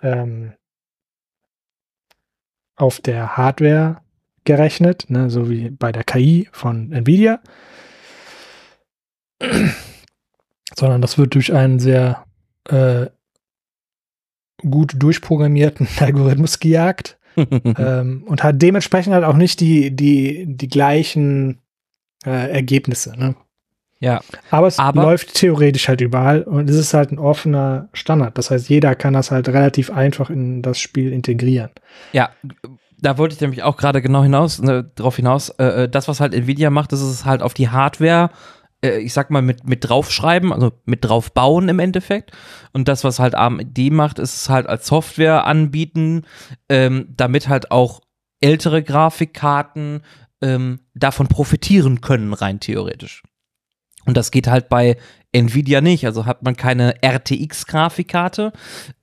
[0.02, 0.52] ähm,
[2.76, 4.00] auf der Hardware
[4.44, 7.40] gerechnet, ne, so wie bei der KI von Nvidia,
[10.76, 12.24] sondern das wird durch einen sehr
[12.68, 13.06] äh,
[14.58, 21.60] gut durchprogrammierten Algorithmus gejagt ähm, und hat dementsprechend halt auch nicht die, die, die gleichen
[22.24, 23.16] äh, Ergebnisse.
[23.18, 23.34] Ne?
[24.00, 24.20] Ja.
[24.50, 28.38] Aber es Aber- läuft theoretisch halt überall und es ist halt ein offener Standard.
[28.38, 31.70] Das heißt, jeder kann das halt relativ einfach in das Spiel integrieren.
[32.12, 32.30] Ja,
[33.00, 35.50] da wollte ich nämlich auch gerade genau hinaus, ne, drauf hinaus.
[35.50, 38.30] Äh, äh, das, was halt Nvidia macht, ist es halt auf die Hardware,
[38.84, 42.32] äh, ich sag mal, mit, mit draufschreiben, also mit draufbauen im Endeffekt.
[42.72, 46.22] Und das, was halt AMD macht, ist es halt als Software anbieten,
[46.68, 48.00] ähm, damit halt auch
[48.40, 50.02] ältere Grafikkarten
[50.40, 53.22] ähm, davon profitieren können, rein theoretisch.
[54.04, 54.96] Und das geht halt bei
[55.32, 56.06] Nvidia nicht.
[56.06, 58.52] Also hat man keine RTX-Grafikkarte,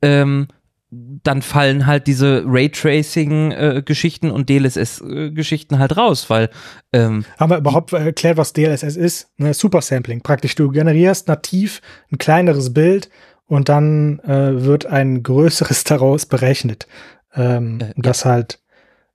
[0.02, 0.48] ähm,
[0.90, 6.50] dann fallen halt diese Raytracing-Geschichten und DLSS-Geschichten halt raus, weil
[6.94, 9.30] ähm, Haben wir überhaupt erklärt, was DLSS ist?
[9.38, 10.22] Ne, Supersampling.
[10.22, 11.82] Praktisch, du generierst nativ
[12.12, 13.10] ein kleineres Bild
[13.46, 16.88] und dann äh, wird ein größeres daraus berechnet.
[17.34, 18.62] Ähm, Äh, das halt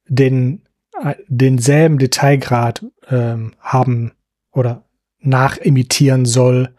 [0.07, 0.63] den,
[1.03, 4.13] äh, denselben Detailgrad ähm, haben
[4.53, 4.85] oder
[5.21, 6.75] nachimitieren soll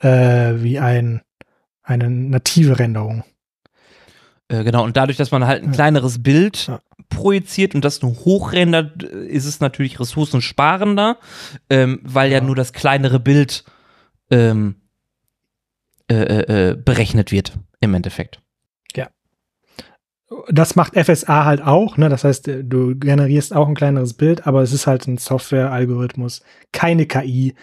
[0.00, 1.20] äh, wie ein,
[1.82, 3.24] eine native Renderung.
[4.48, 5.72] äh, genau, und dadurch, dass man halt ein Ja.
[5.74, 6.80] kleineres Bild Ja.
[7.08, 11.18] projiziert und das nur hochrendert, äh, ist es natürlich ressourcensparender,
[11.68, 12.38] ähm, weil ja.
[12.38, 12.44] Ja.
[12.44, 13.64] nur das kleinere Bild
[14.30, 14.76] ähm,
[16.08, 18.40] äh, berechnet wird, im Endeffekt.
[20.48, 22.08] Das macht FSA halt auch, ne?
[22.08, 26.42] Das heißt, äh, du generierst auch ein kleineres Bild, aber es ist halt ein Software-Algorithmus,
[26.72, 27.54] keine KI,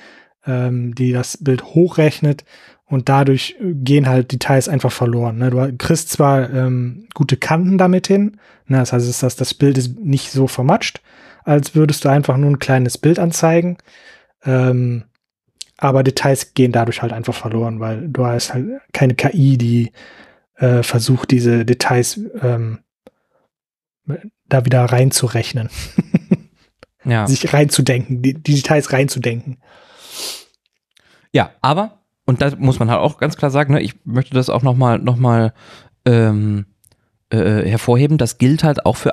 [0.45, 2.43] ähm, die das Bild hochrechnet
[2.85, 5.37] und dadurch äh, gehen halt Details einfach verloren.
[5.37, 5.49] Ne?
[5.49, 8.37] Du kriegst zwar ähm, gute Kanten damit hin,
[8.67, 8.77] ne?
[8.77, 11.01] das heißt, das, das Bild ist nicht so vermatscht,
[11.43, 13.77] als würdest du einfach nur ein kleines Bild anzeigen.
[14.43, 15.03] Ähm,
[15.77, 19.91] aber Details gehen dadurch halt einfach verloren, weil du hast halt keine KI, die
[20.57, 22.79] äh, versucht, diese Details ähm,
[24.47, 25.69] da wieder reinzurechnen,
[27.05, 27.25] Ja.
[27.27, 29.57] sich reinzudenken, die, die Details reinzudenken.
[31.31, 34.49] Ja, aber, und da muss man halt auch ganz klar sagen, ne, ich möchte das
[34.49, 35.53] auch nochmal noch mal,
[36.05, 36.65] ähm,
[37.29, 39.11] äh, hervorheben, das gilt halt auch für,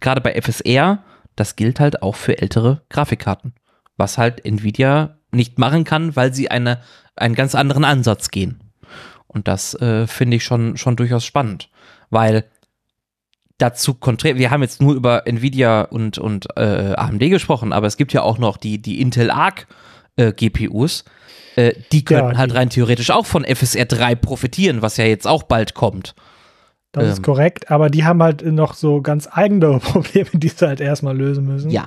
[0.00, 1.02] gerade bei FSR,
[1.34, 3.54] das gilt halt auch für ältere Grafikkarten.
[3.96, 6.80] Was halt Nvidia nicht machen kann, weil sie eine,
[7.16, 8.60] einen ganz anderen Ansatz gehen.
[9.28, 11.68] Und das äh, finde ich schon, schon durchaus spannend,
[12.10, 12.44] weil
[13.58, 17.96] dazu konträr, wir haben jetzt nur über Nvidia und, und äh, AMD gesprochen, aber es
[17.96, 19.66] gibt ja auch noch die, die Intel Arc
[20.16, 21.04] äh, GPUs,
[21.56, 25.04] äh, die können Ja, halt die- rein theoretisch auch von FSR 3 profitieren, was ja
[25.04, 26.14] jetzt auch bald kommt.
[26.92, 27.10] Das Ähm.
[27.12, 31.16] ist korrekt, aber die haben halt noch so ganz eigene Probleme, die sie halt erstmal
[31.16, 31.70] lösen müssen.
[31.70, 31.86] Ja.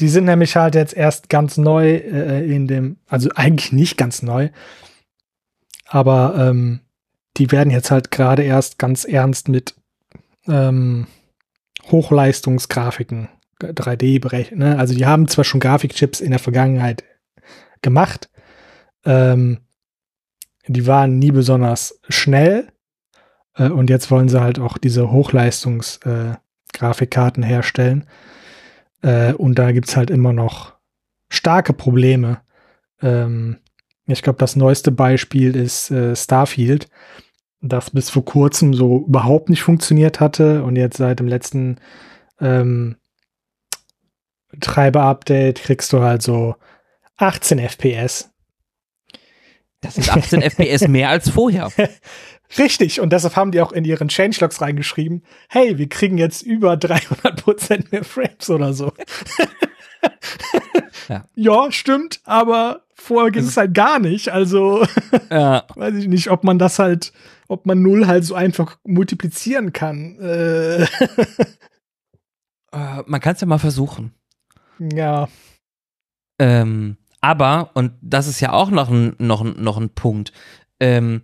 [0.00, 4.22] Die sind nämlich halt jetzt erst ganz neu äh, in dem, also eigentlich nicht ganz
[4.22, 4.48] neu,
[5.94, 6.80] aber ähm,
[7.36, 9.76] die werden jetzt halt gerade erst ganz ernst mit
[10.48, 11.06] ähm,
[11.88, 13.28] Hochleistungsgrafiken
[13.60, 14.58] 3D berechnet.
[14.58, 14.76] Ne?
[14.76, 17.04] Also die haben zwar schon Grafikchips in der Vergangenheit
[17.80, 18.28] gemacht,
[19.04, 19.60] ähm,
[20.66, 22.72] die waren nie besonders schnell
[23.56, 28.08] äh, und jetzt wollen sie halt auch diese Hochleistungsgrafikkarten äh, herstellen.
[29.02, 30.72] Äh, und da gibt's halt immer noch
[31.28, 32.40] starke Probleme.
[33.00, 33.58] Ähm,
[34.06, 36.88] ich glaube, das neueste Beispiel ist äh, Starfield,
[37.60, 41.76] das bis vor kurzem so überhaupt nicht funktioniert hatte und jetzt seit dem letzten
[42.40, 42.96] ähm,
[44.60, 46.54] Treiber-Update kriegst du halt so
[47.16, 48.30] 18 FPS.
[49.80, 51.70] Das sind 18 FPS mehr als vorher.
[52.58, 56.74] Richtig, und deshalb haben die auch in ihren Changelogs reingeschrieben, hey, wir kriegen jetzt über
[56.74, 58.92] 300% mehr Frames oder so.
[61.08, 61.24] Ja.
[61.34, 64.86] ja, stimmt, aber vorher ging es halt gar nicht, also
[65.30, 65.64] Ja.
[65.74, 67.12] weiß ich nicht, ob man das halt,
[67.48, 70.18] ob man null halt so einfach multiplizieren kann.
[70.20, 70.86] Äh,
[72.72, 74.12] Äh, man kann es ja mal versuchen.
[74.80, 75.28] ja,
[76.40, 80.32] Ähm, aber, und das ist ja auch noch ein, noch noch ein Punkt,
[80.80, 81.22] ähm,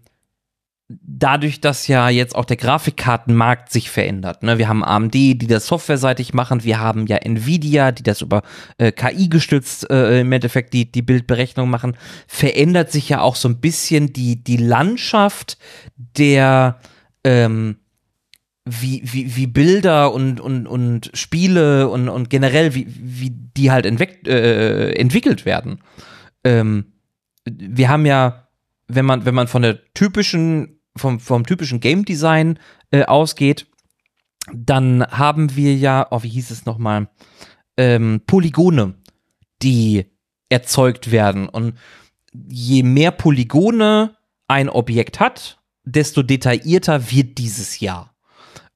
[1.03, 4.43] dadurch, dass ja jetzt auch der Grafikkartenmarkt sich verändert.
[4.43, 4.59] Ne?
[4.59, 6.65] Wir haben AMD, die das softwareseitig machen.
[6.65, 8.43] Wir haben ja Nvidia, die das über
[8.79, 11.97] äh, KI gestützt äh, im Endeffekt die, die Bildberechnung machen.
[12.27, 15.59] Verändert sich ja auch so ein bisschen die, die Landschaft
[15.97, 16.81] der
[17.23, 17.77] ähm,
[18.65, 23.87] wie, wie, wie Bilder und, und, und Spiele und, und generell, wie, wie die halt
[23.87, 25.81] entwick äh, entwickelt werden.
[26.45, 26.93] Ähm,
[27.45, 28.49] wir haben ja,
[28.89, 32.59] wenn man, wenn man von der typischen vom, vom typischen Game Design
[32.91, 33.67] äh, ausgeht,
[34.53, 37.09] dann haben wir ja, oh, wie hieß es nochmal,
[37.77, 38.95] ähm, Polygone,
[39.63, 40.07] die
[40.49, 41.49] erzeugt werden.
[41.49, 41.75] Und
[42.33, 44.17] je mehr Polygone
[44.49, 48.15] ein Objekt hat, desto detaillierter wird dieses Jahr.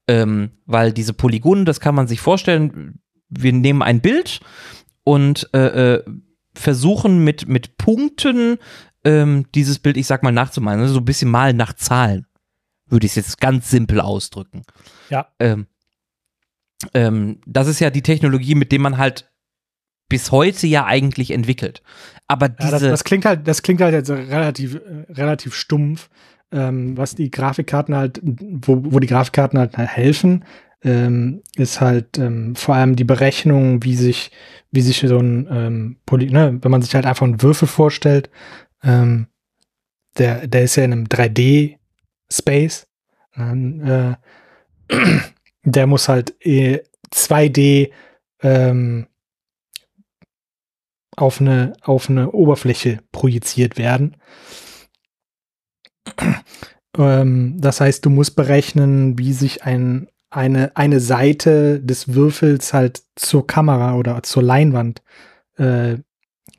[0.07, 2.99] Ähm, weil diese Polygone, das kann man sich vorstellen,
[3.29, 4.39] wir nehmen ein Bild
[5.03, 6.03] und äh, äh,
[6.53, 8.57] versuchen mit, mit Punkten
[9.05, 10.81] ähm, dieses Bild, ich sag mal, nachzumalen.
[10.81, 12.25] Also so ein bisschen malen nach Zahlen.
[12.87, 14.63] Würde ich es jetzt ganz simpel ausdrücken.
[15.09, 15.27] Ja.
[15.39, 15.67] Ähm,
[16.93, 19.31] ähm, das ist ja die Technologie, mit der man halt
[20.09, 21.81] bis heute ja eigentlich entwickelt.
[22.27, 22.71] Aber diese.
[22.71, 26.09] Ja, das, das, klingt halt, das klingt halt jetzt relativ, äh, relativ stumpf,
[26.51, 30.45] ähm, was die Grafikkarten halt, wo, wo die Grafikkarten halt helfen,
[30.83, 34.31] ähm, ist halt ähm, vor allem die Berechnung, wie sich,
[34.71, 38.29] wie sich so ein ähm, Poly, ne, wenn man sich halt einfach einen Würfel vorstellt,
[38.85, 39.27] ähm,
[40.17, 42.87] der, der ist ja in einem 3D-Space.
[43.35, 44.15] Äh,
[45.63, 47.91] der muss halt 2D äh,
[48.41, 49.07] ähm,
[51.17, 54.17] auf, eine, auf eine Oberfläche projiziert werden.
[56.97, 63.03] ähm, das heißt, du musst berechnen, wie sich ein, eine, eine Seite des Würfels halt
[63.15, 65.01] zur Kamera oder zur Leinwand
[65.57, 65.97] äh,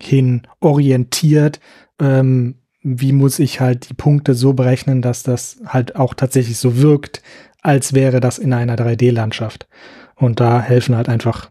[0.00, 1.60] hin orientiert,
[2.00, 6.78] ähm, wie muss ich halt die Punkte so berechnen, dass das halt auch tatsächlich so
[6.78, 7.22] wirkt,
[7.62, 9.66] als wäre das in einer 3D-Landschaft.
[10.14, 11.50] Und da helfen halt einfach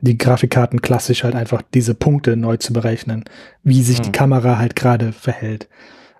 [0.00, 3.24] die Grafikkarten klassisch halt einfach diese Punkte neu zu berechnen,
[3.62, 4.04] wie sich hm.
[4.04, 5.68] die Kamera halt gerade verhält.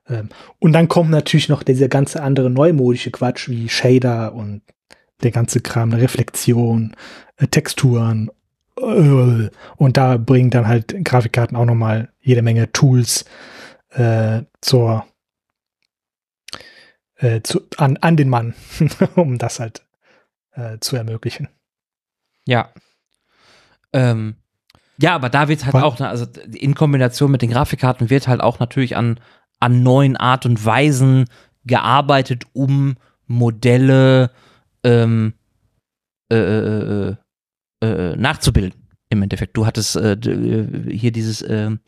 [0.09, 4.63] Ähm, und dann kommt natürlich noch dieser ganze andere neumodische Quatsch wie Shader und
[5.23, 6.95] der ganze Kram, Reflexion,
[7.37, 8.31] äh, Texturen.
[8.81, 13.25] Äh, und da bringen dann halt Grafikkarten auch nochmal jede Menge Tools
[13.91, 15.05] äh, zur
[17.17, 18.55] äh, zu, an, an den Mann,
[19.15, 19.83] um das halt
[20.53, 21.49] äh, zu ermöglichen.
[22.47, 22.71] Ja.
[23.93, 24.37] Ähm,
[24.99, 25.83] ja, aber da wird halt Was?
[25.83, 29.21] auch, ne, also in Kombination mit den Grafikkarten wird halt auch natürlich an,
[29.59, 31.27] an neuen Art und Weisen
[31.65, 34.31] gearbeitet, um Modelle
[34.83, 35.35] ähm,
[36.31, 37.17] äh, äh,
[37.83, 38.89] äh, äh nachzubilden.
[39.09, 39.57] Im Endeffekt.
[39.57, 40.17] Du hattest äh,
[40.89, 41.81] hier dieses ähm,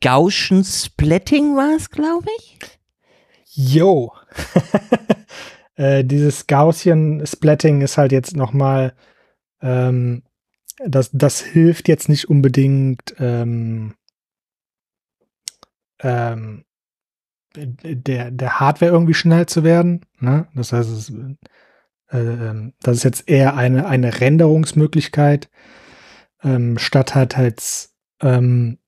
[0.00, 2.58] Gaussian Splatting war es, glaube ich.
[3.44, 4.12] Yo.
[5.76, 8.94] äh, dieses Gaussian Splatting ist halt jetzt noch mal
[9.60, 10.22] ähm,
[10.78, 13.94] das, das hilft jetzt nicht unbedingt ähm,
[16.00, 16.64] ähm,
[17.56, 20.04] der, der Hardware irgendwie schnell zu werden.
[20.18, 20.48] Ne?
[20.54, 21.36] Das heißt, es, äh,
[22.10, 25.50] das ist jetzt eher eine, eine Renderungsmöglichkeit,
[26.42, 28.78] ähm, statt halt als ähm,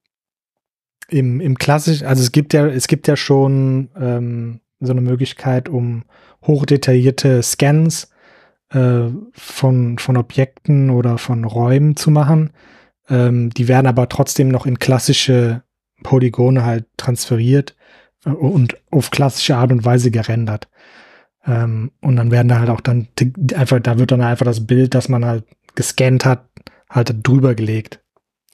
[1.09, 5.69] im, im klassisch, also es gibt ja, es gibt ja schon ähm, so eine Möglichkeit,
[5.69, 6.05] um
[6.43, 8.11] hochdetaillierte Scans
[8.71, 12.51] äh, von, von Objekten oder von Räumen zu machen.
[13.09, 15.63] Ähm, die werden aber trotzdem noch in klassische
[16.03, 17.77] Polygone halt transferiert
[18.25, 20.69] äh, und auf klassische Art und Weise gerendert.
[21.47, 23.09] Ähm, und dann werden da halt auch dann
[23.55, 25.45] einfach, da wird dann einfach das Bild, das man halt
[25.75, 26.45] gescannt hat,
[26.91, 28.01] halt drüber gelegt.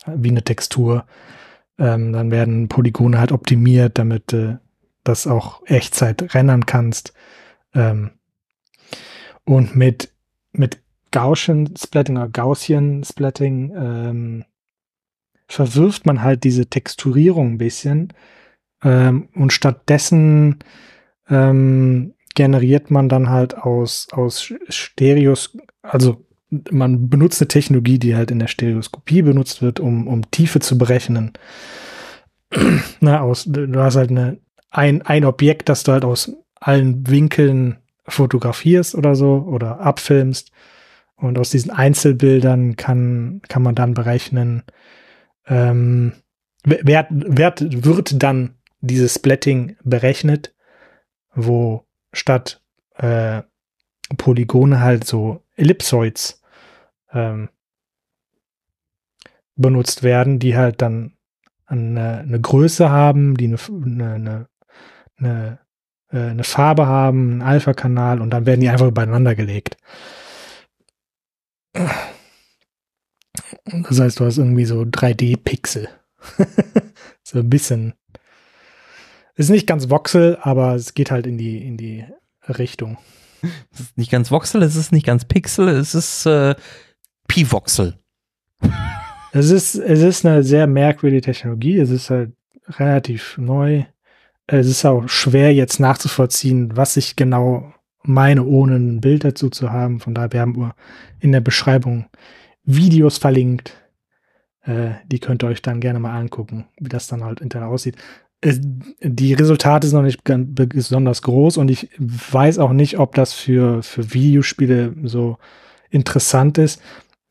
[0.07, 1.07] Wie eine Textur.
[1.79, 4.61] Ähm, dann werden Polygone halt optimiert, damit du
[5.05, 7.13] das auch Echtzeit rendern kannst.
[7.75, 8.11] Ähm,
[9.45, 10.13] und mit,
[10.53, 10.81] mit
[11.11, 14.45] Gaussian Splatting oder Gaussian Splatting ähm,
[15.47, 18.13] verwirft man halt diese Texturierung ein bisschen.
[18.83, 20.59] Ähm, und stattdessen
[21.29, 26.25] ähm, generiert man dann halt aus, aus Stereos, also
[26.71, 30.77] man benutzt eine Technologie, die halt in der Stereoskopie benutzt wird, um, um Tiefe zu
[30.77, 31.33] berechnen.
[33.01, 34.39] Na, aus, du hast halt eine,
[34.71, 40.53] ein, ein Objekt, das du halt aus allen Winkeln fotografierst oder so oder abfilmst.
[41.17, 44.65] Und aus diesen Einzelbildern kann, kann man dann berechnen,
[45.47, 46.13] ähm,
[46.65, 50.55] wer, wer wird dann dieses Splatting berechnet,
[51.35, 52.63] wo statt
[52.97, 53.43] äh,
[54.17, 56.43] Polygone halt so Ellipsoids
[57.13, 57.49] ähm,
[59.57, 61.15] benutzt werden, die halt dann
[61.67, 63.59] eine, eine Größe haben, die eine,
[64.15, 64.49] eine,
[65.17, 65.59] eine,
[66.11, 69.77] äh, eine Farbe haben, einen Alpha-Kanal und dann werden die einfach übereinander gelegt.
[73.65, 75.89] Das heißt, du hast irgendwie so 3D-Pixel.
[77.23, 77.95] so ein bisschen.
[79.35, 82.05] Ist nicht ganz Voxel, aber es geht halt in die, in die
[82.49, 82.99] Richtung.
[83.73, 86.55] Es ist nicht ganz Voxel, es ist nicht ganz Pixel, es ist äh,
[87.29, 87.99] Pivoxel.
[89.35, 91.79] Es ist, es ist eine sehr merkwürdige Technologie.
[91.79, 92.33] Es ist halt
[92.69, 93.85] relativ neu.
[94.47, 97.73] Es ist auch schwer jetzt nachzuvollziehen, was ich genau
[98.03, 100.01] meine, ohne ein Bild dazu zu haben.
[100.01, 100.73] Von daher, wir haben
[101.21, 102.11] in der Beschreibung
[102.65, 103.83] Videos verlinkt.
[104.65, 107.97] Äh, die könnt ihr euch dann gerne mal angucken, wie das dann halt hinterher aussieht.
[108.45, 113.83] Die Resultate sind noch nicht besonders groß und ich weiß auch nicht, ob das für,
[113.83, 115.39] für Videospiele so
[115.91, 116.83] interessant ist.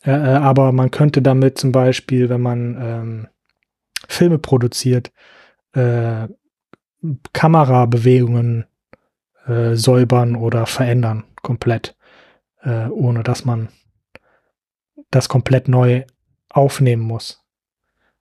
[0.03, 3.27] Äh, äh aber man könnte damit zum Beispiel, wenn man ähm,
[4.07, 5.11] Filme produziert,
[5.73, 6.27] äh,
[7.33, 8.65] Kamerabewegungen
[9.47, 11.95] äh, säubern oder verändern komplett,
[12.61, 13.69] äh, ohne dass man
[15.09, 16.03] das komplett neu
[16.49, 17.43] aufnehmen muss.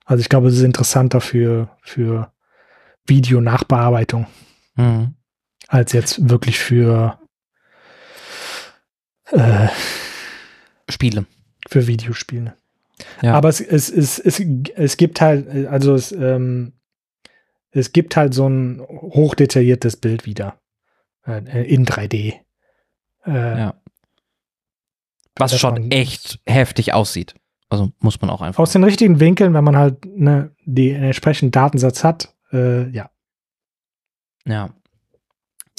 [0.05, 2.31] Also ich glaube, es ist interessanter für, für
[3.07, 4.27] Videonachbearbeitung
[4.75, 5.15] mhm.
[5.67, 7.19] als jetzt wirklich für
[9.31, 9.67] äh,
[10.89, 11.25] Spiele.
[11.67, 12.55] Für Videospiele.
[13.21, 13.33] Ja.
[13.33, 16.73] Aber es, es, es, es, es gibt halt, also es, ähm,
[17.71, 20.59] es gibt halt so ein hochdetailliertes Bild wieder
[21.25, 22.35] äh, in 3D.
[23.25, 23.73] Äh, ja.
[25.37, 27.35] Was schon echt heftig aussieht.
[27.69, 28.61] Also muss man auch einfach.
[28.61, 33.09] Aus den richtigen Winkeln, wenn man halt ne, den entsprechenden Datensatz hat, äh, ja.
[34.45, 34.69] Ja.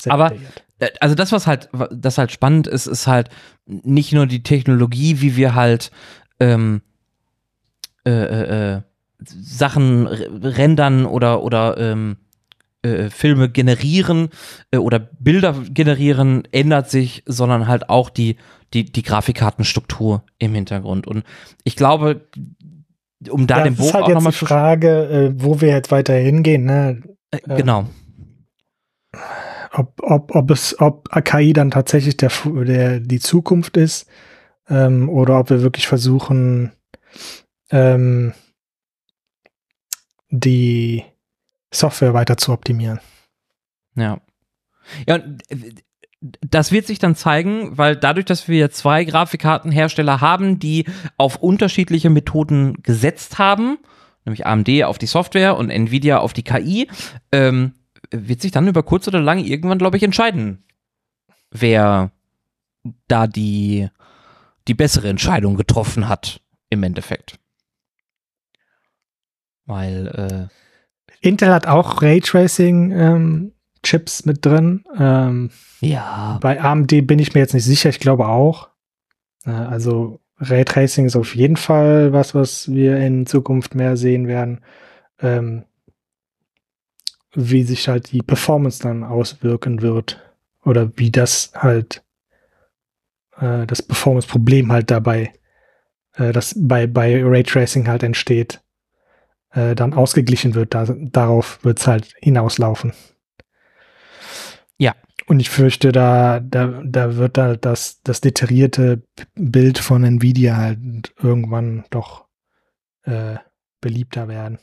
[0.00, 0.32] Sehr Aber
[0.78, 3.28] äh, also das, was halt, das halt spannend ist, ist halt
[3.66, 5.90] nicht nur die Technologie, wie wir halt
[6.40, 6.82] ähm,
[8.04, 8.82] äh, äh, äh
[9.24, 12.16] Sachen rendern oder, oder ähm,
[12.82, 14.30] äh, Filme generieren
[14.72, 18.36] äh, oder Bilder generieren, ändert sich, sondern halt auch die,
[18.74, 21.06] die, die Grafikkartenstruktur im Hintergrund.
[21.06, 21.22] Und
[21.62, 22.26] ich glaube,
[23.30, 25.90] um da ja, den Bogen ist halt auch nochmal zu Frage, äh, wo wir jetzt
[25.90, 27.02] weiter hingehen, ne?
[27.30, 27.86] Äh, genau.
[29.72, 34.06] Ob, ob, ob es, ob KI dann tatsächlich der, der, die Zukunft ist,
[34.68, 36.72] ähm, oder ob wir wirklich versuchen,
[37.70, 38.34] ähm,
[40.28, 41.04] die
[41.72, 43.00] Software weiter zu optimieren.
[43.94, 44.20] Ja.
[45.06, 45.18] Ja,
[46.22, 52.10] das wird sich dann zeigen, weil dadurch, dass wir zwei Grafikkartenhersteller haben, die auf unterschiedliche
[52.10, 53.78] Methoden gesetzt haben,
[54.24, 56.88] nämlich AMD auf die Software und Nvidia auf die KI,
[57.32, 57.72] ähm,
[58.12, 60.62] wird sich dann über kurz oder lang irgendwann, glaube ich, entscheiden,
[61.50, 62.12] wer
[63.08, 63.88] da die,
[64.68, 67.38] die bessere Entscheidung getroffen hat, im Endeffekt.
[69.66, 73.52] Weil äh, Intel hat auch Raytracing ähm,
[73.82, 74.84] Chips mit drin.
[74.98, 76.38] Ähm, ja.
[76.40, 78.68] Bei AMD bin ich mir jetzt nicht sicher, ich glaube auch.
[79.44, 84.60] Äh, also Raytracing ist auf jeden Fall was, was wir in Zukunft mehr sehen werden.
[85.20, 85.64] Ähm,
[87.34, 90.20] wie sich halt die Performance dann auswirken wird.
[90.64, 92.04] Oder wie das halt
[93.38, 95.32] äh, das Performance-Problem halt dabei,
[96.14, 98.60] äh, das bei, bei Raytracing halt entsteht
[99.52, 100.74] äh, dann ausgeglichen wird.
[100.74, 102.92] Da, darauf wird es halt hinauslaufen.
[104.82, 104.96] Ja.
[105.26, 109.04] Und ich fürchte, da, da, da wird halt das, das detaillierte
[109.36, 112.26] Bild von Nvidia halt irgendwann doch
[113.04, 113.36] äh,
[113.80, 114.58] beliebter werden.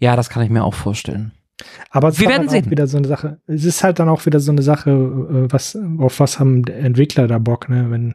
[0.00, 1.30] Ja, das kann ich mir auch vorstellen.
[1.90, 2.68] Aber wir werden sehen.
[2.68, 3.40] Wieder so eine Sache.
[3.46, 7.28] Es ist halt dann auch wieder so eine Sache, äh, was auf was haben Entwickler
[7.28, 7.90] da Bock, ne?
[7.90, 8.14] Wenn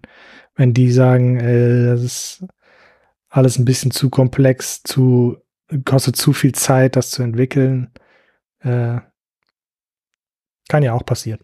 [0.56, 2.46] wenn die sagen, äh, das ist
[3.30, 5.38] alles ein bisschen zu komplex, zu
[5.86, 7.92] kostet zu viel Zeit, das zu entwickeln.
[8.60, 9.00] Äh,
[10.70, 11.40] kann ja auch passieren.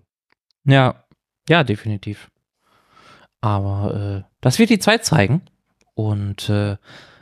[0.66, 1.04] Ja,
[1.48, 2.30] ja, definitiv.
[3.42, 5.42] Aber äh, das wird die Zeit zeigen.
[5.96, 6.78] Und äh,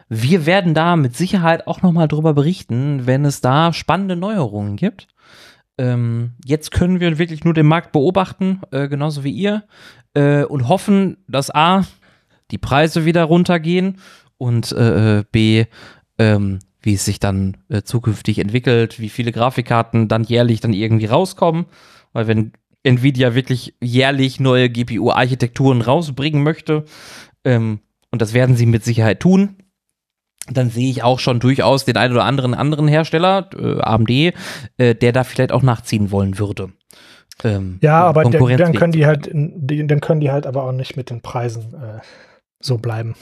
[0.09, 5.07] wir werden da mit Sicherheit auch nochmal drüber berichten, wenn es da spannende Neuerungen gibt.
[5.77, 9.63] Ähm, jetzt können wir wirklich nur den Markt beobachten, äh, genauso wie ihr,
[10.13, 11.85] äh, und hoffen, dass A,
[12.51, 13.99] die Preise wieder runtergehen
[14.37, 15.65] und äh, äh B,
[16.17, 21.05] ähm, wie es sich dann äh, zukünftig entwickelt, wie viele Grafikkarten dann jährlich dann irgendwie
[21.05, 21.65] rauskommen.
[22.13, 22.53] Weil wenn
[22.83, 26.85] Nvidia wirklich jährlich neue GPU-Architekturen rausbringen möchte,
[27.43, 27.79] ähm,
[28.11, 29.57] und das werden sie mit Sicherheit tun,
[30.49, 34.95] dann sehe ich auch schon durchaus den einen oder anderen anderen Hersteller, äh, AMD, äh,
[34.95, 36.71] der da vielleicht auch nachziehen wollen würde.
[37.43, 40.71] Ähm, ja, aber der, dann können die halt, die, dann können die halt aber auch
[40.71, 41.99] nicht mit den Preisen äh,
[42.59, 43.15] so bleiben.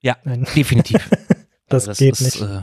[0.00, 0.46] Ja, Nein.
[0.54, 1.10] definitiv.
[1.68, 2.40] Das, das geht ist, nicht.
[2.40, 2.62] Äh,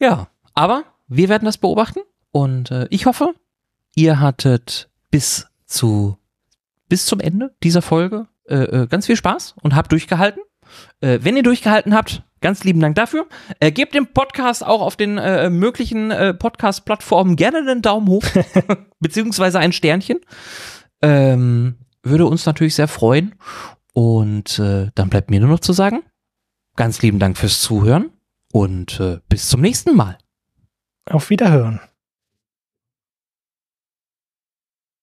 [0.00, 3.34] ja, aber wir werden das beobachten Und äh, ich hoffe,
[3.94, 6.18] ihr hattet bis zu
[6.88, 10.42] bis zum Ende dieser Folge äh, äh, ganz viel Spaß und habt durchgehalten.
[11.00, 13.26] Äh, wenn ihr durchgehalten habt, ganz lieben Dank dafür.
[13.60, 18.24] Äh, gebt dem Podcast auch auf den äh, möglichen äh, Podcast-Plattformen gerne einen Daumen hoch,
[19.00, 20.18] beziehungsweise ein Sternchen.
[21.02, 23.34] Ähm, würde uns natürlich sehr freuen.
[23.98, 26.04] Und äh, dann bleibt mir nur noch zu sagen,
[26.76, 28.12] ganz lieben Dank fürs Zuhören
[28.52, 30.18] und äh, bis zum nächsten Mal.
[31.10, 31.80] Auf Wiederhören.